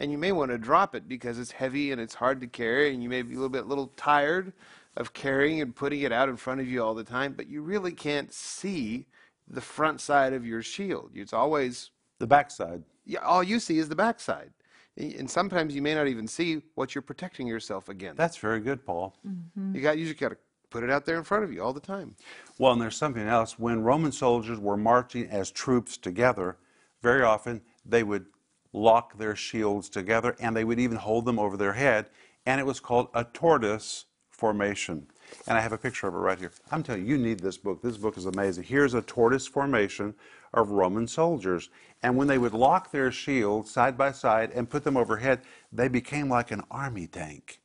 and 0.00 0.12
you 0.12 0.18
may 0.18 0.30
want 0.30 0.50
to 0.52 0.58
drop 0.58 0.94
it 0.94 1.08
because 1.08 1.40
it's 1.40 1.50
heavy 1.50 1.90
and 1.90 2.00
it's 2.00 2.14
hard 2.14 2.40
to 2.40 2.46
carry 2.46 2.94
and 2.94 3.02
you 3.02 3.08
may 3.08 3.20
be 3.22 3.32
a 3.32 3.36
little 3.36 3.48
bit 3.48 3.66
little 3.66 3.88
tired 3.96 4.52
of 4.96 5.12
carrying 5.12 5.60
and 5.60 5.74
putting 5.74 6.02
it 6.02 6.12
out 6.12 6.28
in 6.28 6.36
front 6.36 6.60
of 6.60 6.68
you 6.68 6.80
all 6.80 6.94
the 6.94 7.02
time 7.02 7.32
but 7.32 7.48
you 7.48 7.60
really 7.62 7.90
can't 7.90 8.32
see 8.32 9.06
the 9.48 9.60
front 9.60 10.00
side 10.00 10.32
of 10.32 10.46
your 10.46 10.62
shield 10.62 11.10
it's 11.14 11.32
always 11.32 11.90
The 12.20 12.28
backside. 12.28 12.84
yeah, 13.06 13.20
all 13.20 13.42
you 13.42 13.58
see 13.58 13.78
is 13.78 13.88
the 13.88 13.96
backside 13.96 14.52
and 14.98 15.30
sometimes 15.30 15.74
you 15.74 15.82
may 15.82 15.94
not 15.94 16.08
even 16.08 16.26
see 16.26 16.60
what 16.74 16.94
you're 16.94 17.02
protecting 17.02 17.46
yourself 17.46 17.88
against 17.88 18.16
That's 18.16 18.36
very 18.36 18.60
good, 18.60 18.84
Paul. 18.84 19.16
Mm-hmm. 19.26 19.60
you 19.60 19.64
mm-hmm. 19.64 19.82
got 19.82 19.98
you 19.98 20.06
just 20.06 20.18
got 20.18 20.30
to 20.30 20.36
put 20.70 20.84
it 20.84 20.90
out 20.90 21.06
there 21.06 21.16
in 21.16 21.24
front 21.24 21.44
of 21.44 21.52
you 21.52 21.62
all 21.62 21.72
the 21.72 21.80
time 21.80 22.14
Well, 22.58 22.72
and 22.72 22.82
there's 22.82 22.96
something 22.96 23.26
else. 23.26 23.58
When 23.58 23.82
Roman 23.82 24.12
soldiers 24.12 24.58
were 24.58 24.76
marching 24.76 25.28
as 25.30 25.50
troops 25.50 25.96
together, 25.96 26.58
very 27.02 27.22
often 27.22 27.62
they 27.86 28.02
would 28.02 28.26
lock 28.72 29.16
their 29.16 29.34
shields 29.34 29.88
together 29.88 30.36
and 30.40 30.54
they 30.54 30.64
would 30.64 30.78
even 30.78 30.98
hold 30.98 31.24
them 31.24 31.38
over 31.38 31.56
their 31.56 31.72
head, 31.72 32.10
and 32.44 32.60
it 32.60 32.66
was 32.66 32.80
called 32.80 33.08
a 33.14 33.24
tortoise 33.24 34.06
formation. 34.30 35.06
And 35.46 35.56
I 35.56 35.60
have 35.60 35.72
a 35.72 35.78
picture 35.78 36.08
of 36.08 36.14
it 36.14 36.18
right 36.18 36.38
here. 36.38 36.52
I'm 36.70 36.82
telling 36.82 37.06
you, 37.06 37.14
you 37.14 37.18
need 37.18 37.40
this 37.40 37.56
book. 37.56 37.82
This 37.82 37.96
book 37.96 38.16
is 38.16 38.26
amazing. 38.26 38.64
Here's 38.64 38.94
a 38.94 39.02
tortoise 39.02 39.46
formation 39.46 40.14
of 40.52 40.70
Roman 40.70 41.06
soldiers. 41.06 41.70
And 42.02 42.16
when 42.16 42.28
they 42.28 42.38
would 42.38 42.52
lock 42.52 42.90
their 42.90 43.10
shields 43.10 43.70
side 43.70 43.96
by 43.96 44.12
side 44.12 44.50
and 44.52 44.68
put 44.68 44.84
them 44.84 44.96
overhead, 44.96 45.40
they 45.72 45.88
became 45.88 46.28
like 46.28 46.50
an 46.50 46.62
army 46.70 47.06
tank. 47.06 47.60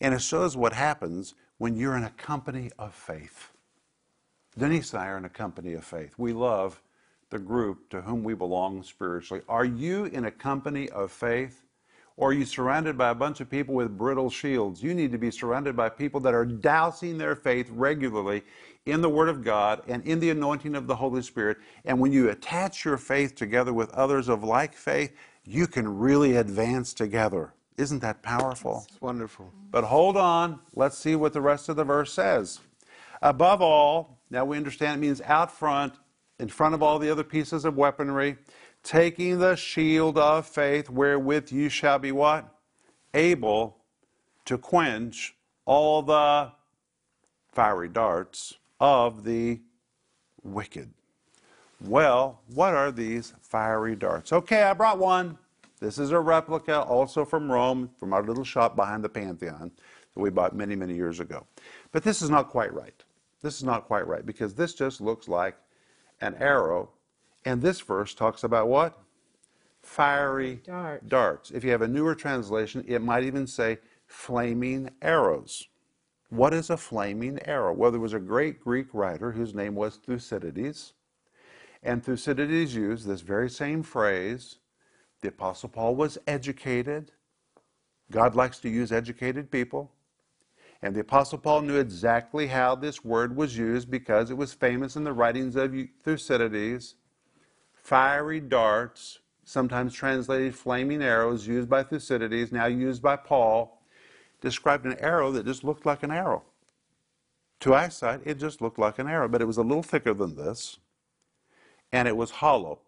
And 0.00 0.14
it 0.14 0.20
shows 0.20 0.56
what 0.56 0.72
happens 0.72 1.34
when 1.58 1.76
you're 1.76 1.96
in 1.96 2.04
a 2.04 2.10
company 2.10 2.70
of 2.78 2.94
faith. 2.94 3.52
Denise 4.56 4.92
and 4.92 5.02
I 5.02 5.06
are 5.08 5.18
in 5.18 5.24
a 5.24 5.30
company 5.30 5.72
of 5.74 5.84
faith. 5.84 6.14
We 6.18 6.32
love 6.32 6.80
the 7.30 7.38
group 7.38 7.90
to 7.90 8.02
whom 8.02 8.22
we 8.22 8.34
belong 8.34 8.82
spiritually. 8.82 9.42
Are 9.48 9.64
you 9.64 10.04
in 10.04 10.26
a 10.26 10.30
company 10.30 10.88
of 10.90 11.10
faith? 11.10 11.64
Or 12.16 12.30
are 12.30 12.32
you 12.32 12.44
surrounded 12.44 12.96
by 12.96 13.10
a 13.10 13.14
bunch 13.14 13.40
of 13.40 13.50
people 13.50 13.74
with 13.74 13.98
brittle 13.98 14.30
shields? 14.30 14.82
You 14.82 14.94
need 14.94 15.10
to 15.12 15.18
be 15.18 15.32
surrounded 15.32 15.74
by 15.76 15.88
people 15.88 16.20
that 16.20 16.34
are 16.34 16.44
dousing 16.44 17.18
their 17.18 17.34
faith 17.34 17.68
regularly 17.70 18.42
in 18.86 19.00
the 19.00 19.08
Word 19.08 19.28
of 19.28 19.42
God 19.42 19.82
and 19.88 20.04
in 20.06 20.20
the 20.20 20.30
anointing 20.30 20.76
of 20.76 20.86
the 20.86 20.94
Holy 20.94 21.22
Spirit. 21.22 21.58
And 21.84 21.98
when 21.98 22.12
you 22.12 22.30
attach 22.30 22.84
your 22.84 22.98
faith 22.98 23.34
together 23.34 23.72
with 23.72 23.90
others 23.90 24.28
of 24.28 24.44
like 24.44 24.74
faith, 24.74 25.12
you 25.44 25.66
can 25.66 25.98
really 25.98 26.36
advance 26.36 26.94
together. 26.94 27.52
Isn't 27.76 28.00
that 28.00 28.22
powerful? 28.22 28.86
it's 28.88 29.02
wonderful 29.02 29.50
But 29.72 29.84
hold 29.84 30.16
on, 30.16 30.60
let's 30.74 30.96
see 30.96 31.16
what 31.16 31.32
the 31.32 31.40
rest 31.40 31.68
of 31.68 31.74
the 31.74 31.84
verse 31.84 32.12
says. 32.12 32.60
Above 33.20 33.60
all, 33.60 34.20
now 34.30 34.44
we 34.44 34.56
understand 34.56 35.02
it 35.02 35.06
means 35.06 35.20
out 35.22 35.50
front, 35.50 35.94
in 36.38 36.48
front 36.48 36.74
of 36.74 36.82
all 36.82 36.98
the 36.98 37.10
other 37.10 37.24
pieces 37.24 37.64
of 37.64 37.76
weaponry, 37.76 38.36
taking 38.84 39.38
the 39.38 39.56
shield 39.56 40.16
of 40.16 40.46
faith 40.46 40.88
wherewith 40.88 41.50
you 41.50 41.68
shall 41.68 41.98
be 41.98 42.12
what? 42.12 42.48
Able 43.12 43.78
to 44.44 44.58
quench 44.58 45.34
all 45.64 46.02
the 46.02 46.52
fiery 47.50 47.88
darts 47.88 48.54
of 48.78 49.24
the 49.24 49.60
wicked. 50.42 50.90
Well, 51.80 52.40
what 52.54 52.74
are 52.74 52.92
these 52.92 53.32
fiery 53.40 53.96
darts? 53.96 54.32
Okay, 54.32 54.62
I 54.62 54.72
brought 54.74 54.98
one. 54.98 55.38
This 55.80 55.98
is 55.98 56.12
a 56.12 56.20
replica, 56.20 56.80
also 56.80 57.24
from 57.24 57.50
Rome, 57.50 57.90
from 57.98 58.12
our 58.12 58.22
little 58.22 58.44
shop 58.44 58.76
behind 58.76 59.02
the 59.02 59.08
Pantheon 59.08 59.70
that 60.14 60.20
we 60.20 60.30
bought 60.30 60.54
many, 60.54 60.76
many 60.76 60.94
years 60.94 61.20
ago. 61.20 61.46
But 61.92 62.02
this 62.02 62.22
is 62.22 62.30
not 62.30 62.48
quite 62.48 62.72
right. 62.72 63.02
This 63.42 63.56
is 63.56 63.64
not 63.64 63.84
quite 63.84 64.06
right 64.06 64.24
because 64.24 64.54
this 64.54 64.74
just 64.74 65.00
looks 65.00 65.28
like 65.28 65.56
an 66.20 66.34
arrow. 66.36 66.90
And 67.44 67.60
this 67.60 67.80
verse 67.80 68.14
talks 68.14 68.44
about 68.44 68.68
what? 68.68 68.98
Fiery 69.82 70.60
Darts. 70.64 71.06
darts. 71.06 71.50
If 71.50 71.62
you 71.62 71.70
have 71.70 71.82
a 71.82 71.88
newer 71.88 72.14
translation, 72.14 72.84
it 72.88 73.02
might 73.02 73.24
even 73.24 73.46
say 73.46 73.78
flaming 74.06 74.90
arrows. 75.02 75.68
What 76.30 76.54
is 76.54 76.70
a 76.70 76.76
flaming 76.76 77.38
arrow? 77.44 77.72
Well, 77.72 77.90
there 77.90 78.00
was 78.00 78.14
a 78.14 78.18
great 78.18 78.60
Greek 78.60 78.88
writer 78.92 79.32
whose 79.32 79.54
name 79.54 79.74
was 79.74 79.96
Thucydides. 79.96 80.94
And 81.82 82.02
Thucydides 82.02 82.74
used 82.74 83.06
this 83.06 83.20
very 83.20 83.50
same 83.50 83.82
phrase. 83.82 84.56
The 85.20 85.28
Apostle 85.28 85.68
Paul 85.68 85.94
was 85.94 86.18
educated. 86.26 87.12
God 88.10 88.34
likes 88.34 88.58
to 88.60 88.70
use 88.70 88.90
educated 88.90 89.50
people. 89.50 89.92
And 90.82 90.94
the 90.94 91.00
Apostle 91.00 91.38
Paul 91.38 91.62
knew 91.62 91.76
exactly 91.76 92.46
how 92.46 92.74
this 92.74 93.04
word 93.04 93.36
was 93.36 93.56
used 93.56 93.90
because 93.90 94.30
it 94.30 94.36
was 94.36 94.52
famous 94.52 94.96
in 94.96 95.04
the 95.04 95.12
writings 95.12 95.56
of 95.56 95.74
Thucydides. 96.02 96.96
Fiery 97.84 98.40
darts, 98.40 99.20
sometimes 99.44 99.94
translated 99.94 100.54
flaming 100.54 101.02
arrows, 101.02 101.46
used 101.46 101.68
by 101.68 101.84
Thucydides, 101.84 102.50
now 102.50 102.66
used 102.66 103.02
by 103.02 103.14
Paul, 103.14 103.80
described 104.40 104.84
an 104.86 104.96
arrow 104.98 105.30
that 105.32 105.46
just 105.46 105.62
looked 105.62 105.86
like 105.86 106.02
an 106.02 106.10
arrow. 106.10 106.42
To 107.60 107.74
eyesight, 107.74 108.22
it 108.24 108.38
just 108.40 108.60
looked 108.60 108.78
like 108.78 108.98
an 108.98 109.06
arrow, 109.06 109.28
but 109.28 109.40
it 109.40 109.46
was 109.46 109.58
a 109.58 109.62
little 109.62 109.82
thicker 109.82 110.12
than 110.12 110.34
this, 110.34 110.78
and 111.92 112.08
it 112.08 112.16
was 112.16 112.30
hollow. 112.30 112.80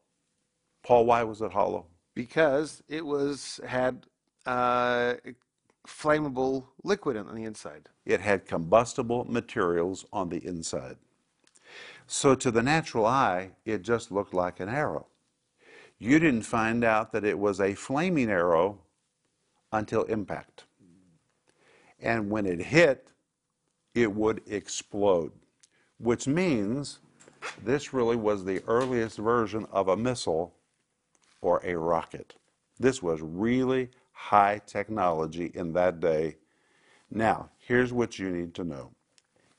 Paul, 0.83 1.07
why 1.07 1.23
was 1.23 1.41
it 1.41 1.53
hollow? 1.53 1.87
because 2.17 2.83
it 2.89 3.07
was 3.07 3.61
had 3.65 4.07
uh, 4.47 5.15
flammable 5.87 6.65
liquid 6.83 7.17
on 7.17 7.33
the 7.37 7.45
inside 7.45 7.89
It 8.05 8.21
had 8.21 8.47
combustible 8.47 9.25
materials 9.27 10.05
on 10.13 10.31
the 10.31 10.45
inside. 10.45 10.97
So 12.07 12.35
to 12.37 12.51
the 12.51 12.63
natural 12.63 13.05
eye, 13.05 13.51
it 13.65 13.83
just 13.83 14.13
looked 14.13 14.33
like 14.33 14.61
an 14.61 14.69
arrow. 14.69 15.07
You 15.99 16.19
didn't 16.19 16.43
find 16.43 16.85
out 16.85 17.13
that 17.13 17.25
it 17.25 17.39
was 17.39 17.61
a 17.61 17.75
flaming 17.75 18.31
arrow 18.31 18.79
until 19.73 20.03
impact. 20.05 20.65
And 22.01 22.31
when 22.31 22.47
it 22.47 22.61
hit, 22.61 23.09
it 23.95 24.13
would 24.13 24.43
explode, 24.47 25.33
which 25.99 26.27
means 26.27 26.99
this 27.65 27.95
really 27.95 28.17
was 28.17 28.45
the 28.45 28.63
earliest 28.67 29.19
version 29.19 29.67
of 29.73 29.89
a 29.89 29.97
missile 29.97 30.55
or 31.41 31.61
a 31.65 31.75
rocket. 31.77 32.35
This 32.79 33.03
was 33.03 33.23
really 33.23 33.91
high 34.13 34.61
technology 34.67 35.51
in 35.55 35.73
that 35.73 36.01
day. 36.01 36.37
Now, 37.11 37.51
here's 37.59 37.93
what 37.93 38.19
you 38.19 38.31
need 38.31 38.55
to 38.55 38.65
know. 38.65 38.91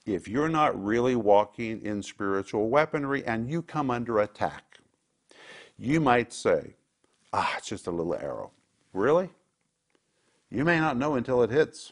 If 0.07 0.29
you're 0.29 0.47
not 0.47 0.81
really 0.81 1.17
walking 1.17 1.81
in 1.81 2.01
spiritual 2.01 2.69
weaponry 2.69 3.25
and 3.25 3.51
you 3.51 3.61
come 3.61 3.91
under 3.91 4.19
attack, 4.19 4.79
you 5.77 5.99
might 5.99 6.31
say, 6.31 6.75
ah, 7.33 7.55
it's 7.57 7.67
just 7.67 7.87
a 7.87 7.91
little 7.91 8.15
arrow. 8.15 8.51
Really? 8.93 9.29
You 10.49 10.63
may 10.63 10.79
not 10.79 10.95
know 10.95 11.15
until 11.15 11.43
it 11.43 11.49
hits. 11.49 11.91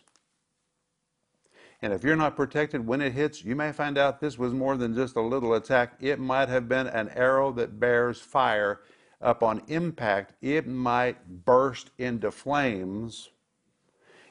And 1.82 1.92
if 1.92 2.06
you're 2.06 2.16
not 2.16 2.38
protected 2.38 2.88
when 2.88 3.02
it 3.02 3.12
hits, 3.12 3.44
you 3.44 3.54
may 3.54 3.74
find 3.74 3.98
out 3.98 4.22
this 4.22 4.40
was 4.40 4.54
more 4.54 4.78
than 4.78 4.96
just 4.96 5.18
a 5.18 5.22
little 5.22 5.56
attack. 5.56 5.96
It 6.00 6.18
might 6.18 6.48
have 6.48 6.70
been 6.70 6.88
an 6.88 7.10
arrow 7.10 7.52
that 7.52 7.82
bears 7.82 8.22
fire. 8.22 8.80
Upon 9.20 9.62
impact, 9.68 10.36
it 10.42 10.68
might 10.68 11.44
burst 11.46 11.92
into 11.98 12.32
flames. 12.32 13.30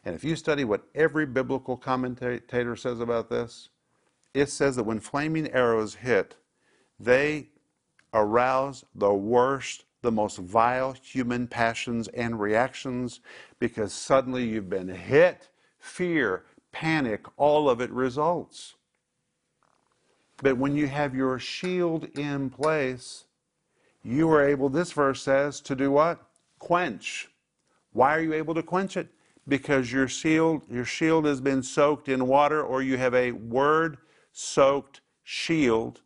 And 0.07 0.15
if 0.15 0.25
you 0.25 0.37
study 0.37 0.65
what 0.65 0.87
every 0.95 1.27
biblical 1.27 1.77
commentator 1.77 2.77
says 2.77 3.01
about 3.01 3.29
this, 3.29 3.69
it 4.35 4.51
says 4.51 4.77
that 4.77 4.83
when 4.85 5.01
flaming 5.01 5.51
arrows 5.53 5.95
hit, 5.95 6.37
they 6.99 7.49
arouse 8.13 8.85
the 8.95 9.15
worst, 9.15 9.85
the 10.03 10.13
most 10.13 10.39
vile 10.39 10.93
human 10.93 11.47
passions 11.47 12.09
and 12.09 12.39
reactions 12.39 13.21
because 13.59 13.93
suddenly 13.93 14.45
you've 14.45 14.69
been 14.69 14.89
hit. 14.89 15.49
Fear, 15.79 16.45
panic, 16.73 17.25
all 17.37 17.71
of 17.71 17.81
it 17.81 17.91
results. 17.91 18.75
But 20.43 20.59
when 20.59 20.77
you 20.77 20.89
have 20.89 21.15
your 21.15 21.39
shield 21.39 22.09
in 22.19 22.51
place, 22.51 23.25
you 24.03 24.31
are 24.31 24.45
able, 24.45 24.69
this 24.69 24.93
verse 24.93 25.23
says, 25.23 25.61
to 25.63 25.77
do 25.77 25.93
what? 25.93 26.21
Quench. 26.59 27.29
Why 27.93 28.17
are 28.17 28.21
you 28.21 28.35
able 28.35 28.55
to 28.55 28.63
quench 28.63 28.97
it? 28.97 29.09
Because 29.47 29.93
your 29.93 30.09
shield, 30.09 30.63
your 30.71 30.85
shield 30.85 31.25
has 31.27 31.41
been 31.41 31.63
soaked 31.63 32.09
in 32.09 32.27
water, 32.27 32.63
or 32.63 32.83
you 32.83 32.97
have 32.97 33.15
a 33.15 33.33
word 33.33 33.99
soaked 34.35 35.01
shield. 35.23 36.03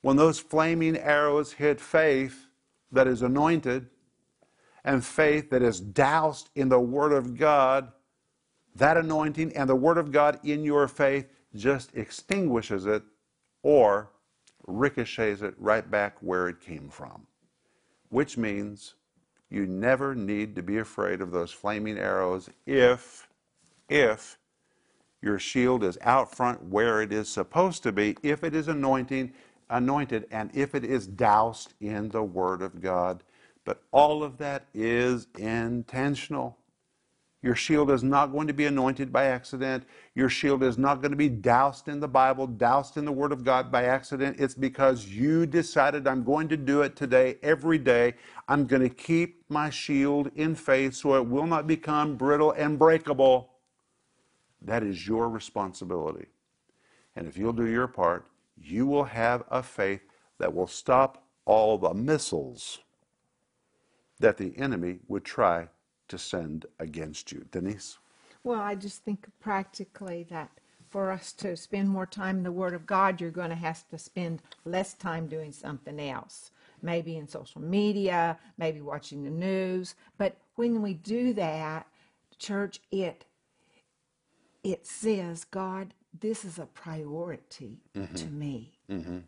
When 0.00 0.16
those 0.16 0.38
flaming 0.38 0.96
arrows 0.96 1.52
hit 1.52 1.80
faith 1.80 2.46
that 2.90 3.06
is 3.06 3.20
anointed, 3.20 3.90
and 4.84 5.04
faith 5.04 5.50
that 5.50 5.62
is 5.62 5.78
doused 5.80 6.48
in 6.54 6.70
the 6.70 6.80
Word 6.80 7.12
of 7.12 7.36
God, 7.36 7.92
that 8.74 8.96
anointing 8.96 9.54
and 9.54 9.68
the 9.68 9.76
Word 9.76 9.98
of 9.98 10.10
God 10.10 10.40
in 10.42 10.64
your 10.64 10.88
faith 10.88 11.26
just 11.54 11.94
extinguishes 11.94 12.86
it 12.86 13.02
or 13.62 14.10
ricochets 14.66 15.42
it 15.42 15.54
right 15.58 15.90
back 15.90 16.16
where 16.20 16.48
it 16.48 16.60
came 16.60 16.88
from. 16.88 17.26
Which 18.08 18.38
means 18.38 18.94
you 19.50 19.66
never 19.66 20.14
need 20.14 20.54
to 20.56 20.62
be 20.62 20.78
afraid 20.78 21.20
of 21.20 21.30
those 21.30 21.50
flaming 21.50 21.98
arrows 21.98 22.48
if, 22.64 23.28
if 23.88 24.38
your 25.22 25.38
shield 25.38 25.84
is 25.84 25.98
out 26.02 26.34
front 26.34 26.64
where 26.64 27.02
it 27.02 27.12
is 27.12 27.28
supposed 27.28 27.82
to 27.84 27.92
be, 27.92 28.16
if 28.22 28.44
it 28.44 28.54
is 28.54 28.68
anointing, 28.68 29.32
anointed, 29.70 30.26
and 30.30 30.50
if 30.54 30.74
it 30.74 30.84
is 30.84 31.06
doused 31.06 31.74
in 31.80 32.08
the 32.10 32.22
Word 32.22 32.62
of 32.62 32.80
God. 32.80 33.22
But 33.64 33.82
all 33.92 34.22
of 34.22 34.38
that 34.38 34.66
is 34.74 35.26
intentional. 35.38 36.56
Your 37.42 37.54
shield 37.54 37.90
is 37.90 38.02
not 38.02 38.32
going 38.32 38.48
to 38.48 38.52
be 38.52 38.66
anointed 38.66 39.12
by 39.12 39.26
accident. 39.26 39.84
Your 40.14 40.28
shield 40.28 40.62
is 40.62 40.76
not 40.76 41.00
going 41.00 41.12
to 41.12 41.16
be 41.16 41.30
doused 41.30 41.88
in 41.88 42.00
the 42.00 42.08
Bible, 42.08 42.46
doused 42.46 42.98
in 42.98 43.06
the 43.06 43.12
Word 43.12 43.32
of 43.32 43.44
God 43.44 43.72
by 43.72 43.84
accident. 43.84 44.36
It's 44.38 44.54
because 44.54 45.06
you 45.06 45.46
decided, 45.46 46.06
I'm 46.06 46.22
going 46.22 46.48
to 46.48 46.56
do 46.58 46.82
it 46.82 46.96
today, 46.96 47.36
every 47.42 47.78
day. 47.78 48.14
I'm 48.48 48.66
going 48.66 48.82
to 48.82 48.90
keep 48.90 49.44
my 49.48 49.70
shield 49.70 50.30
in 50.36 50.54
faith 50.54 50.94
so 50.94 51.14
it 51.14 51.26
will 51.26 51.46
not 51.46 51.66
become 51.66 52.16
brittle 52.16 52.52
and 52.52 52.78
breakable. 52.78 53.49
That 54.62 54.82
is 54.82 55.06
your 55.06 55.28
responsibility. 55.28 56.26
And 57.16 57.26
if 57.26 57.36
you'll 57.36 57.52
do 57.52 57.66
your 57.66 57.88
part, 57.88 58.26
you 58.56 58.86
will 58.86 59.04
have 59.04 59.44
a 59.50 59.62
faith 59.62 60.02
that 60.38 60.54
will 60.54 60.66
stop 60.66 61.24
all 61.44 61.78
the 61.78 61.94
missiles 61.94 62.80
that 64.18 64.36
the 64.36 64.56
enemy 64.58 64.98
would 65.08 65.24
try 65.24 65.68
to 66.08 66.18
send 66.18 66.66
against 66.78 67.32
you. 67.32 67.46
Denise? 67.50 67.98
Well, 68.44 68.60
I 68.60 68.74
just 68.74 69.04
think 69.04 69.26
practically 69.40 70.26
that 70.30 70.50
for 70.90 71.10
us 71.10 71.32
to 71.34 71.56
spend 71.56 71.88
more 71.88 72.06
time 72.06 72.38
in 72.38 72.42
the 72.42 72.52
Word 72.52 72.74
of 72.74 72.86
God, 72.86 73.20
you're 73.20 73.30
going 73.30 73.50
to 73.50 73.56
have 73.56 73.88
to 73.88 73.98
spend 73.98 74.42
less 74.64 74.94
time 74.94 75.26
doing 75.28 75.52
something 75.52 76.00
else. 76.00 76.50
Maybe 76.82 77.16
in 77.16 77.28
social 77.28 77.60
media, 77.60 78.38
maybe 78.58 78.80
watching 78.80 79.22
the 79.22 79.30
news. 79.30 79.94
But 80.18 80.36
when 80.56 80.82
we 80.82 80.94
do 80.94 81.32
that, 81.34 81.86
church, 82.38 82.80
it 82.90 83.24
it 84.62 84.86
says, 84.86 85.44
God, 85.44 85.94
this 86.18 86.44
is 86.44 86.58
a 86.58 86.66
priority 86.66 87.78
mm-hmm. 87.94 88.14
to 88.14 88.26
me. 88.26 88.72
Mm-hmm. 88.90 89.18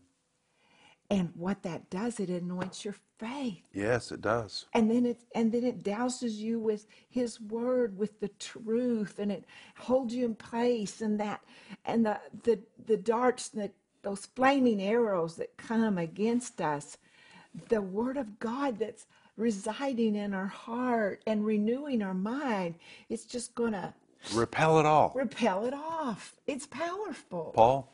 And 1.11 1.31
what 1.37 1.63
that 1.63 1.91
does, 1.91 2.21
it 2.21 2.31
anoints 2.31 2.87
your 2.87 2.95
faith. 3.19 3.63
Yes, 3.75 4.13
it 4.13 4.23
does. 4.23 4.65
And 4.73 4.91
then 4.91 5.05
it 5.05 5.25
and 5.35 5.53
then 5.53 5.63
it 5.63 5.85
douses 5.85 6.37
you 6.37 6.59
with 6.59 6.87
his 7.11 7.39
word, 7.39 7.99
with 7.99 8.19
the 8.21 8.29
truth, 8.29 9.19
and 9.19 9.31
it 9.31 9.45
holds 9.77 10.15
you 10.15 10.25
in 10.25 10.35
place. 10.35 11.03
And 11.03 11.21
that 11.21 11.43
and 11.85 12.07
the 12.07 12.19
the 12.45 12.61
the 12.87 12.97
darts 12.97 13.51
that 13.51 13.73
those 14.03 14.25
flaming 14.25 14.83
arrows 14.83 15.37
that 15.37 15.57
come 15.59 15.99
against 15.99 16.63
us, 16.63 16.97
the 17.69 17.83
word 17.83 18.17
of 18.17 18.41
God 18.41 18.79
that's 18.79 19.07
residing 19.37 20.17
in 20.17 20.33
our 20.33 20.47
heart 20.47 21.23
and 21.27 21.45
renewing 21.45 22.03
our 22.03 22.15
mind, 22.15 22.77
it's 23.11 23.27
just 23.27 23.55
gonna 23.55 23.95
repel 24.35 24.79
it 24.79 24.87
all. 24.87 25.13
Repel 25.15 25.65
it 25.67 25.75
off. 25.75 26.37
It's 26.47 26.67
powerful. 26.67 27.53
Paul? 27.55 27.89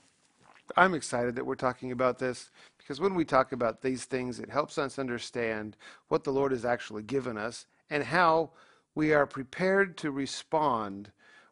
I'm 0.76 0.94
excited 0.94 1.34
that 1.36 1.46
we're 1.46 1.54
talking 1.54 1.92
about 1.92 2.18
this 2.18 2.50
because 2.76 3.00
when 3.00 3.14
we 3.14 3.24
talk 3.24 3.52
about 3.52 3.82
these 3.82 4.04
things, 4.04 4.38
it 4.38 4.50
helps 4.50 4.78
us 4.78 4.98
understand 4.98 5.76
what 6.08 6.24
the 6.24 6.32
Lord 6.32 6.52
has 6.52 6.64
actually 6.64 7.02
given 7.02 7.38
us 7.38 7.66
and 7.90 8.04
how 8.04 8.50
we 8.94 9.12
are 9.12 9.26
prepared 9.26 9.96
to 9.98 10.10
respond 10.10 11.10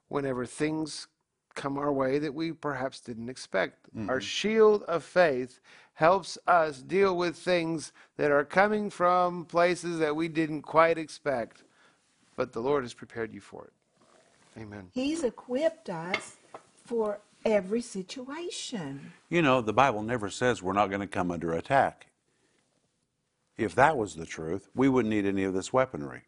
whenever 0.09 0.45
things 0.47 1.09
come 1.55 1.79
our 1.79 1.93
way 1.93 2.19
that 2.19 2.35
we 2.35 2.53
perhaps 2.53 3.01
didn't 3.01 3.29
expect. 3.29 3.89
Mm-hmm. 3.97 4.11
Our 4.11 4.21
shield 4.21 4.83
of 4.85 5.03
faith 5.03 5.61
helps 5.95 6.37
us 6.47 6.83
deal 6.83 7.17
with 7.17 7.37
things 7.37 7.93
that 8.19 8.31
are 8.31 8.45
coming 8.45 8.91
from 8.91 9.47
places 9.47 9.99
that 9.99 10.15
we 10.15 10.29
didn't 10.29 10.63
quite 10.63 10.99
expect, 10.99 11.65
but 12.37 12.53
the 12.53 12.61
Lord 12.61 12.85
has 12.85 12.93
prepared 12.93 13.33
you 13.33 13.41
for 13.41 13.65
it. 13.65 13.73
Amen. 14.59 14.89
He's 14.93 15.23
equipped 15.23 15.91
us 15.91 16.37
for 16.85 17.21
every 17.45 17.81
situation. 17.81 19.13
You 19.29 19.43
know, 19.43 19.61
the 19.61 19.73
Bible 19.73 20.03
never 20.03 20.31
says 20.31 20.63
we're 20.63 20.73
not 20.73 20.89
going 20.89 21.01
to 21.01 21.07
come 21.07 21.31
under 21.31 21.53
attack. 21.53 22.07
If 23.57 23.75
that 23.75 23.97
was 23.97 24.15
the 24.15 24.27
truth, 24.27 24.69
we 24.75 24.89
wouldn't 24.89 25.15
need 25.15 25.27
any 25.27 25.45
of 25.45 25.55
this 25.55 25.73
weaponry. 25.73 26.23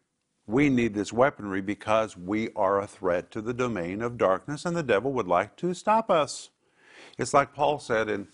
We 0.47 0.69
need 0.69 0.95
this 0.95 1.13
weaponry 1.13 1.61
because 1.61 2.17
we 2.17 2.49
are 2.55 2.81
a 2.81 2.87
threat 2.87 3.29
to 3.31 3.41
the 3.41 3.53
domain 3.53 4.01
of 4.01 4.17
darkness 4.17 4.65
and 4.65 4.75
the 4.75 4.81
devil 4.81 5.11
would 5.13 5.27
like 5.27 5.55
to 5.57 5.73
stop 5.75 6.09
us. 6.09 6.49
It's 7.19 7.33
like 7.33 7.53
Paul 7.53 7.77
said 7.79 8.09
in 8.09 8.27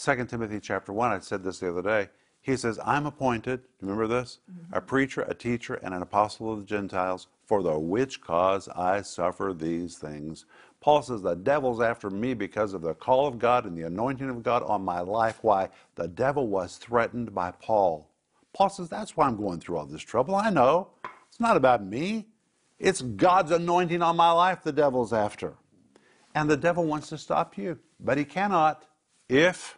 2 0.00 0.24
Timothy 0.26 0.60
chapter 0.60 0.92
1. 0.92 1.12
I 1.12 1.18
said 1.18 1.42
this 1.42 1.58
the 1.58 1.70
other 1.70 1.82
day. 1.82 2.08
He 2.48 2.56
says, 2.56 2.78
I'm 2.82 3.04
appointed, 3.04 3.60
remember 3.82 4.06
this? 4.06 4.38
Mm-hmm. 4.50 4.72
A 4.72 4.80
preacher, 4.80 5.20
a 5.20 5.34
teacher, 5.34 5.74
and 5.74 5.92
an 5.92 6.00
apostle 6.00 6.50
of 6.50 6.60
the 6.60 6.64
Gentiles, 6.64 7.26
for 7.44 7.62
the 7.62 7.78
which 7.78 8.22
cause 8.22 8.68
I 8.68 9.02
suffer 9.02 9.54
these 9.54 9.98
things. 9.98 10.46
Paul 10.80 11.02
says, 11.02 11.20
The 11.20 11.34
devil's 11.34 11.82
after 11.82 12.08
me 12.08 12.32
because 12.32 12.72
of 12.72 12.80
the 12.80 12.94
call 12.94 13.26
of 13.26 13.38
God 13.38 13.66
and 13.66 13.76
the 13.76 13.82
anointing 13.82 14.30
of 14.30 14.42
God 14.42 14.62
on 14.62 14.82
my 14.82 15.00
life. 15.00 15.40
Why? 15.42 15.68
The 15.96 16.08
devil 16.08 16.48
was 16.48 16.78
threatened 16.78 17.34
by 17.34 17.50
Paul. 17.50 18.08
Paul 18.54 18.70
says, 18.70 18.88
That's 18.88 19.14
why 19.14 19.26
I'm 19.26 19.36
going 19.36 19.60
through 19.60 19.76
all 19.76 19.84
this 19.84 20.00
trouble. 20.00 20.34
I 20.34 20.48
know. 20.48 20.88
It's 21.28 21.40
not 21.40 21.58
about 21.58 21.84
me, 21.84 22.28
it's 22.78 23.02
God's 23.02 23.50
anointing 23.50 24.00
on 24.00 24.16
my 24.16 24.30
life 24.30 24.62
the 24.62 24.72
devil's 24.72 25.12
after. 25.12 25.52
And 26.34 26.48
the 26.48 26.56
devil 26.56 26.86
wants 26.86 27.10
to 27.10 27.18
stop 27.18 27.58
you, 27.58 27.78
but 28.00 28.16
he 28.16 28.24
cannot 28.24 28.86
if 29.28 29.77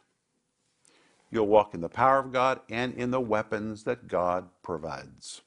you'll 1.30 1.46
walk 1.46 1.74
in 1.74 1.80
the 1.80 1.88
power 1.88 2.18
of 2.18 2.32
God 2.32 2.60
and 2.68 2.94
in 2.94 3.10
the 3.10 3.20
weapons 3.20 3.84
that 3.84 4.08
God 4.08 4.48
provides. 4.62 5.42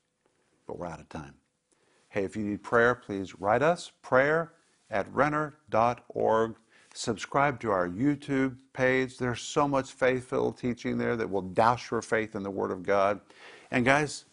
But 0.66 0.80
we're 0.80 0.88
out 0.88 1.00
of 1.00 1.10
time. 1.10 1.36
Hey, 2.10 2.24
if 2.24 2.36
you 2.36 2.44
need 2.44 2.64
prayer, 2.64 2.96
please 2.96 3.40
write 3.40 3.62
us 3.62 3.92
prayer 4.02 4.54
at 4.90 5.12
renner.org. 5.14 6.56
Subscribe 6.94 7.60
to 7.62 7.72
our 7.72 7.90
YouTube 7.90 8.58
page. 8.72 9.18
There's 9.18 9.42
so 9.42 9.68
much 9.68 9.92
faith 9.92 10.30
filled 10.30 10.58
teaching 10.58 10.98
there 10.98 11.16
that 11.16 11.30
will 11.30 11.42
douse 11.42 11.90
your 11.90 12.04
faith 12.04 12.36
in 12.36 12.44
the 12.44 12.52
Word 12.52 12.70
of 12.70 12.84
God. 12.84 13.20
And 13.72 13.84
guys, 13.84 14.26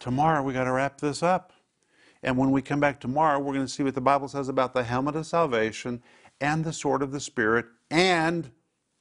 tomorrow 0.00 0.42
we 0.42 0.54
got 0.54 0.64
to 0.64 0.72
wrap 0.72 0.98
this 0.98 1.22
up. 1.22 1.52
And 2.22 2.38
when 2.38 2.50
we 2.50 2.62
come 2.62 2.80
back 2.80 3.00
tomorrow, 3.00 3.38
we're 3.38 3.54
going 3.54 3.66
to 3.66 3.72
see 3.72 3.82
what 3.82 3.94
the 3.94 4.00
Bible 4.00 4.28
says 4.28 4.48
about 4.48 4.72
the 4.72 4.84
helmet 4.84 5.16
of 5.16 5.26
salvation 5.26 6.02
and 6.40 6.64
the 6.64 6.72
sword 6.72 7.02
of 7.02 7.12
the 7.12 7.20
Spirit 7.20 7.66
and 7.90 8.50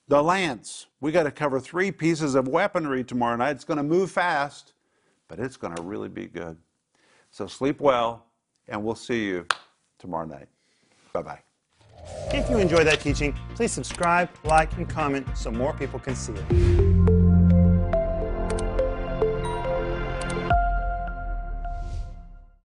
the 0.09 0.21
lance. 0.21 0.87
We 0.99 1.11
got 1.11 1.23
to 1.23 1.31
cover 1.31 1.59
three 1.59 1.91
pieces 1.91 2.35
of 2.35 2.47
weaponry 2.47 3.03
tomorrow 3.03 3.37
night. 3.37 3.51
It's 3.51 3.63
going 3.63 3.77
to 3.77 3.83
move 3.83 4.11
fast, 4.11 4.73
but 5.27 5.39
it's 5.39 5.55
going 5.55 5.75
to 5.75 5.81
really 5.83 6.09
be 6.09 6.25
good. 6.25 6.57
So 7.31 7.47
sleep 7.47 7.79
well 7.79 8.25
and 8.67 8.83
we'll 8.83 8.95
see 8.95 9.25
you 9.25 9.45
tomorrow 9.99 10.25
night. 10.25 10.47
Bye 11.13 11.21
bye. 11.21 11.39
If 12.31 12.49
you 12.49 12.57
enjoyed 12.57 12.87
that 12.87 13.01
teaching, 13.01 13.37
please 13.55 13.71
subscribe, 13.71 14.29
like, 14.43 14.75
and 14.77 14.89
comment 14.89 15.27
so 15.37 15.51
more 15.51 15.73
people 15.73 15.99
can 15.99 16.15
see 16.15 16.33
it. 16.33 16.88